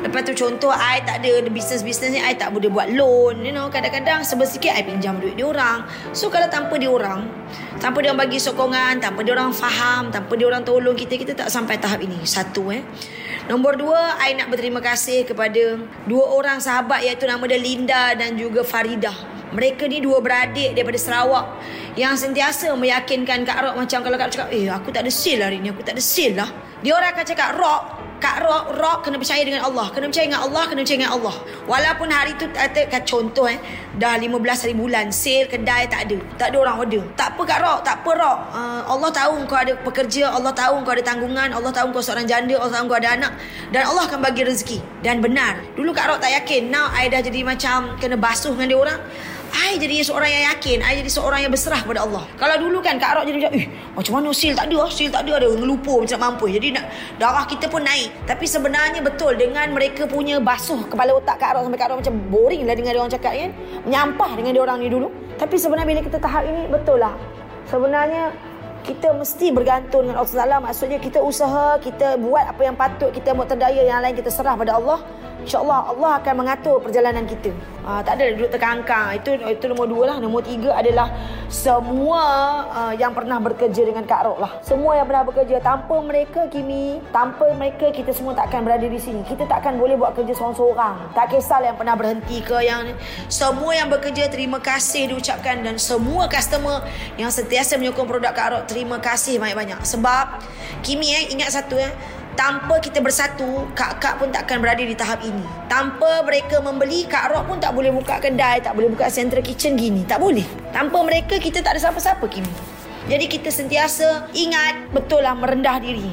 Lepas 0.02 0.22
tu 0.26 0.34
contoh 0.34 0.70
I 0.70 1.02
tak 1.02 1.22
ada 1.22 1.42
Business-business 1.50 2.10
ni 2.14 2.20
I 2.22 2.38
tak 2.38 2.54
boleh 2.54 2.70
buat 2.70 2.88
loan 2.94 3.42
You 3.42 3.50
know. 3.50 3.66
Kadang-kadang 3.68 4.22
Sebab 4.22 4.46
sikit 4.46 4.72
I 4.72 4.86
pinjam 4.86 5.18
duit 5.18 5.34
dia 5.34 5.46
orang. 5.46 5.84
So 6.14 6.30
kalau 6.30 6.46
tanpa 6.46 6.78
dia 6.78 6.88
orang 6.88 7.26
Tanpa 7.82 7.98
dia 8.00 8.14
orang 8.14 8.30
bagi 8.30 8.38
sokongan 8.38 9.02
Tanpa 9.02 9.26
dia 9.26 9.34
orang 9.34 9.50
faham 9.50 10.14
Tanpa 10.14 10.38
dia 10.38 10.46
orang 10.46 10.62
tolong 10.62 10.94
kita 10.94 11.18
Kita 11.18 11.32
tak 11.34 11.48
sampai 11.50 11.78
tahap 11.82 11.98
ini. 12.02 12.22
Satu 12.22 12.70
eh. 12.70 12.82
Nombor 13.50 13.74
dua, 13.74 14.22
I 14.22 14.38
nak 14.38 14.54
berterima 14.54 14.78
kasih 14.78 15.26
kepada 15.26 15.74
dua 16.06 16.24
orang 16.30 16.62
sahabat 16.62 17.02
iaitu 17.02 17.26
nama 17.26 17.42
dia 17.42 17.58
Linda 17.58 18.14
dan 18.14 18.38
juga 18.38 18.62
Faridah. 18.62 19.31
Mereka 19.52 19.84
ni 19.88 20.00
dua 20.00 20.18
beradik 20.24 20.72
daripada 20.72 20.96
Sarawak 20.96 21.46
yang 21.94 22.16
sentiasa 22.16 22.72
meyakinkan 22.72 23.44
Kak 23.44 23.58
Rock 23.60 23.74
macam 23.76 23.98
kalau 24.00 24.16
Kak 24.16 24.26
Rock 24.28 24.34
cakap, 24.34 24.48
eh 24.52 24.66
aku 24.72 24.88
tak 24.88 25.04
ada 25.04 25.12
sale 25.12 25.42
hari 25.44 25.60
ni, 25.60 25.68
aku 25.68 25.84
tak 25.84 25.94
ada 25.96 26.02
sale 26.02 26.34
lah. 26.40 26.50
Dia 26.82 26.98
orang 26.98 27.14
akan 27.14 27.24
cakap, 27.28 27.48
Rock, 27.60 27.82
Kak 28.22 28.38
Rock, 28.46 28.64
Rock 28.78 28.98
kena 29.02 29.18
percaya 29.18 29.42
dengan 29.42 29.66
Allah. 29.66 29.90
Kena 29.90 30.06
percaya 30.06 30.26
dengan 30.30 30.42
Allah, 30.46 30.62
kena 30.70 30.80
percaya 30.86 30.98
dengan 31.02 31.14
Allah. 31.18 31.36
Walaupun 31.66 32.08
hari 32.14 32.32
tu, 32.38 32.46
kata, 32.54 32.86
contoh 33.02 33.50
eh, 33.50 33.58
dah 33.98 34.14
15 34.14 34.38
hari 34.38 34.74
bulan, 34.78 35.10
sale 35.10 35.50
kedai 35.50 35.90
tak 35.90 36.06
ada. 36.06 36.18
Tak 36.38 36.54
ada 36.54 36.56
orang 36.62 36.76
order. 36.78 37.02
Tak 37.18 37.34
apa 37.34 37.42
Kak 37.42 37.58
Rock, 37.58 37.78
tak 37.82 37.96
apa 38.02 38.10
Rock. 38.14 38.38
Uh, 38.54 38.82
Allah 38.94 39.10
tahu 39.10 39.34
kau 39.50 39.58
ada 39.58 39.74
pekerja, 39.74 40.30
Allah 40.30 40.54
tahu 40.54 40.86
kau 40.86 40.94
ada 40.94 41.02
tanggungan, 41.02 41.50
Allah 41.50 41.70
tahu 41.74 41.90
kau 41.90 42.02
seorang 42.02 42.30
janda, 42.30 42.54
Allah 42.62 42.78
tahu 42.78 42.86
kau 42.90 42.98
ada 43.02 43.10
anak. 43.18 43.32
Dan 43.74 43.82
Allah 43.90 44.06
akan 44.06 44.18
bagi 44.22 44.46
rezeki. 44.46 44.78
Dan 45.02 45.18
benar. 45.18 45.58
Dulu 45.74 45.90
Kak 45.90 46.06
Rock 46.06 46.22
tak 46.22 46.30
yakin. 46.30 46.70
Now, 46.70 46.94
I 46.94 47.10
dah 47.10 47.26
jadi 47.26 47.42
macam 47.42 47.98
kena 47.98 48.14
basuh 48.14 48.54
dengan 48.54 48.70
dia 48.70 48.78
orang. 48.78 49.00
I 49.52 49.76
jadi 49.76 50.00
seorang 50.00 50.32
yang 50.32 50.44
yakin 50.56 50.80
I 50.80 50.96
jadi 51.04 51.10
seorang 51.12 51.44
yang 51.44 51.52
berserah 51.52 51.84
kepada 51.84 52.08
Allah. 52.08 52.24
Kalau 52.40 52.56
dulu 52.56 52.80
kan 52.80 52.96
Kak 52.96 53.20
Arok 53.20 53.24
jadi 53.28 53.36
macam 53.44 53.52
Eh 53.52 53.66
macam 53.92 54.12
mana 54.16 54.28
sil 54.32 54.56
tak 54.56 54.66
ada 54.72 54.88
Sil 54.88 55.12
tak 55.12 55.28
ada. 55.28 55.32
Ada 55.44 55.48
ngelupa 55.52 55.94
macam 56.00 56.18
mampu. 56.18 56.44
Jadi 56.48 56.72
nak, 56.72 56.84
darah 57.20 57.44
kita 57.44 57.68
pun 57.68 57.84
naik. 57.84 58.08
Tapi 58.24 58.44
sebenarnya 58.48 59.04
betul 59.04 59.36
Dengan 59.36 59.68
mereka 59.76 60.08
punya 60.08 60.40
basuh 60.40 60.88
Kepala 60.88 61.12
otak 61.16 61.36
Kak 61.36 61.52
Arok 61.52 61.68
Sampai 61.68 61.80
Kak 61.80 61.86
Arok 61.92 61.98
macam 62.00 62.14
boring 62.32 62.62
lah 62.64 62.74
Dengan 62.78 62.92
orang 63.02 63.12
cakap 63.12 63.32
kan? 63.34 63.50
Menyampah 63.84 64.30
dengan 64.40 64.52
orang 64.64 64.78
ni 64.80 64.88
dulu. 64.88 65.08
Tapi 65.36 65.54
sebenarnya 65.60 65.88
bila 65.88 66.00
kita 66.00 66.18
tahap 66.22 66.42
ini 66.48 66.62
Betul 66.72 66.98
lah. 67.04 67.14
Sebenarnya 67.68 68.32
kita 68.82 69.14
mesti 69.14 69.54
bergantung 69.54 70.10
dengan 70.10 70.26
Allah 70.26 70.58
maksudnya 70.58 70.98
kita 70.98 71.22
usaha 71.22 71.78
kita 71.78 72.18
buat 72.18 72.50
apa 72.50 72.62
yang 72.66 72.74
patut 72.74 73.14
kita 73.14 73.30
buat 73.30 73.46
terdaya 73.46 73.78
yang 73.78 74.02
lain 74.02 74.18
kita 74.18 74.26
serah 74.26 74.58
pada 74.58 74.74
Allah 74.74 74.98
InsyaAllah 75.42 75.92
Allah 75.92 76.10
akan 76.22 76.34
mengatur 76.38 76.78
perjalanan 76.78 77.26
kita. 77.26 77.50
Uh, 77.82 77.98
tak 78.06 78.14
ada 78.14 78.30
duduk 78.38 78.50
terkangkang. 78.54 79.18
Itu 79.18 79.34
itu 79.42 79.64
nombor 79.66 79.90
dua 79.90 80.04
lah. 80.14 80.16
Nombor 80.22 80.46
tiga 80.46 80.70
adalah 80.70 81.10
semua 81.50 82.22
uh, 82.70 82.94
yang 82.94 83.10
pernah 83.10 83.42
bekerja 83.42 83.82
dengan 83.82 84.06
Kak 84.06 84.22
Rok 84.22 84.38
lah. 84.38 84.52
Semua 84.62 84.94
yang 84.94 85.06
pernah 85.10 85.26
bekerja. 85.26 85.58
Tanpa 85.58 85.98
mereka, 85.98 86.46
Kimi, 86.46 87.02
tanpa 87.10 87.50
mereka, 87.58 87.90
kita 87.90 88.14
semua 88.14 88.38
tak 88.38 88.54
akan 88.54 88.62
berada 88.62 88.86
di 88.86 89.00
sini. 89.02 89.26
Kita 89.26 89.50
tak 89.50 89.66
akan 89.66 89.82
boleh 89.82 89.98
buat 89.98 90.14
kerja 90.14 90.30
seorang-seorang. 90.30 91.10
Tak 91.10 91.34
kisah 91.34 91.58
yang 91.66 91.74
pernah 91.74 91.98
berhenti 91.98 92.38
ke 92.38 92.62
yang... 92.62 92.94
Semua 93.26 93.74
yang 93.74 93.90
bekerja, 93.90 94.30
terima 94.30 94.62
kasih 94.62 95.10
diucapkan. 95.10 95.58
Dan 95.66 95.74
semua 95.76 96.30
customer 96.30 96.86
yang 97.18 97.34
sentiasa 97.34 97.74
menyokong 97.76 98.06
produk 98.06 98.30
Kak 98.30 98.48
Rok, 98.54 98.62
terima 98.70 99.02
kasih 99.02 99.42
banyak-banyak. 99.42 99.82
Sebab, 99.82 100.38
Kimi 100.86 101.10
eh, 101.10 101.34
ingat 101.34 101.50
satu 101.50 101.74
eh. 101.82 101.90
Tanpa 102.32 102.80
kita 102.80 103.04
bersatu, 103.04 103.68
kak-kak 103.76 104.16
pun 104.16 104.32
tak 104.32 104.48
akan 104.48 104.64
berada 104.64 104.80
di 104.80 104.96
tahap 104.96 105.20
ini. 105.20 105.44
Tanpa 105.68 106.24
mereka 106.24 106.64
membeli, 106.64 107.04
Kak 107.04 107.28
Rock 107.28 107.44
pun 107.44 107.58
tak 107.60 107.76
boleh 107.76 107.92
buka 107.92 108.16
kedai, 108.24 108.64
tak 108.64 108.72
boleh 108.72 108.88
buka 108.88 109.12
central 109.12 109.44
kitchen 109.44 109.76
gini. 109.76 110.00
Tak 110.08 110.16
boleh. 110.16 110.44
Tanpa 110.72 111.04
mereka, 111.04 111.36
kita 111.36 111.60
tak 111.60 111.76
ada 111.76 111.80
siapa-siapa 111.84 112.24
Kimi. 112.32 112.48
Jadi 113.02 113.24
kita 113.28 113.52
sentiasa 113.52 114.32
ingat 114.32 114.88
betul 114.96 115.20
lah 115.20 115.36
merendah 115.36 115.76
diri. 115.82 116.08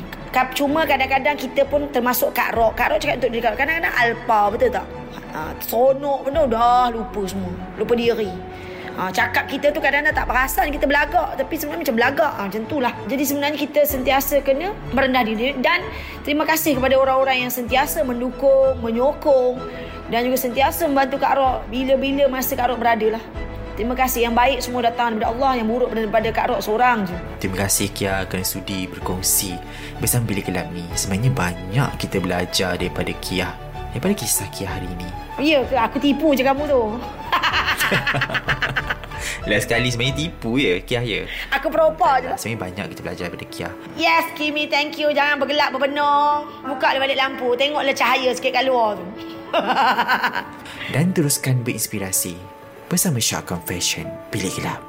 Cuma 0.53 0.85
kadang-kadang 0.85 1.39
kita 1.39 1.65
pun 1.65 1.87
termasuk 1.89 2.35
Kak 2.35 2.53
Rock. 2.53 2.75
Kak 2.75 2.93
Rock 2.93 2.99
cakap 3.01 3.17
untuk 3.23 3.31
diri 3.33 3.43
Kadang-kadang 3.45 3.93
alpa, 3.95 4.39
betul 4.53 4.69
tak? 4.69 4.85
Ha, 5.33 5.53
sonok 5.63 6.27
pun 6.27 6.35
dah 6.35 6.91
lupa 6.91 7.21
semua. 7.25 7.53
Lupa 7.79 7.93
diri. 7.95 8.29
Ha, 8.99 9.15
cakap 9.15 9.47
kita 9.47 9.71
tu 9.71 9.79
kadang-kadang 9.79 10.11
tak 10.11 10.27
perasan 10.27 10.75
kita 10.75 10.83
belagak 10.83 11.39
tapi 11.39 11.55
sebenarnya 11.55 11.87
macam 11.87 11.95
belagak 11.95 12.31
ha, 12.35 12.41
macam 12.51 12.61
itulah. 12.67 12.93
Jadi 13.07 13.23
sebenarnya 13.23 13.55
kita 13.55 13.81
sentiasa 13.87 14.43
kena 14.43 14.75
merendah 14.91 15.23
diri 15.23 15.55
dan 15.63 15.87
terima 16.27 16.43
kasih 16.43 16.75
kepada 16.75 16.99
orang-orang 16.99 17.47
yang 17.47 17.51
sentiasa 17.53 18.03
mendukung, 18.03 18.75
menyokong 18.83 19.55
dan 20.11 20.27
juga 20.27 20.35
sentiasa 20.35 20.83
membantu 20.91 21.15
Kak 21.15 21.31
Rok 21.31 21.57
bila-bila 21.71 22.27
masa 22.27 22.59
Kak 22.59 22.75
Rok 22.75 22.79
berada 22.83 23.15
lah. 23.15 23.23
Terima 23.79 23.95
kasih 23.95 24.27
yang 24.27 24.35
baik 24.35 24.59
semua 24.59 24.83
datang 24.83 25.15
daripada 25.15 25.31
Allah 25.31 25.51
yang 25.55 25.71
buruk 25.71 25.95
daripada 25.95 26.27
Kak 26.35 26.45
Rok 26.51 26.59
seorang 26.59 27.07
je. 27.07 27.15
Terima 27.39 27.55
kasih 27.63 27.87
Kia 27.95 28.27
kerana 28.27 28.43
sudi 28.43 28.83
berkongsi 28.91 29.55
bersama 30.03 30.27
Bilik 30.27 30.51
Gelap 30.51 30.67
ni. 30.75 30.83
Sebenarnya 30.99 31.31
banyak 31.31 31.89
kita 31.95 32.19
belajar 32.19 32.75
daripada 32.75 33.15
Kia. 33.23 33.47
Daripada 33.95 34.11
kisah 34.11 34.51
Kia 34.51 34.67
hari 34.67 34.91
ini. 34.91 35.07
Ya 35.39 35.63
ke? 35.63 35.79
Aku 35.79 36.03
tipu 36.03 36.35
je 36.35 36.43
kamu 36.43 36.67
tu. 36.67 36.99
Last 39.45 39.69
sekali 39.69 39.87
sebenarnya 39.93 40.15
tipu 40.17 40.59
ya 40.59 40.81
Kia 40.83 41.01
ya 41.03 41.21
Aku 41.55 41.71
peropak 41.71 42.25
je. 42.25 42.31
Sebenarnya 42.39 42.59
banyak 42.59 42.85
kita 42.95 43.01
belajar 43.05 43.23
daripada 43.29 43.47
Kia 43.47 43.69
Yes 43.95 44.27
Kimi 44.33 44.65
thank 44.67 44.97
you. 44.97 45.11
Jangan 45.13 45.37
bergelap 45.37 45.75
berbenung. 45.75 46.49
Buka 46.65 46.97
balik 46.97 47.17
lampu. 47.17 47.53
Tengoklah 47.55 47.95
cahaya 47.95 48.29
sikit 48.33 48.51
kat 48.55 48.65
luar 48.65 48.97
tu. 48.97 49.05
Dan 50.93 51.13
teruskan 51.13 51.61
berinspirasi 51.61 52.37
Bersama 52.89 53.21
Shark 53.21 53.49
Confession. 53.49 54.09
Bilik 54.33 54.57
Gelap 54.57 54.88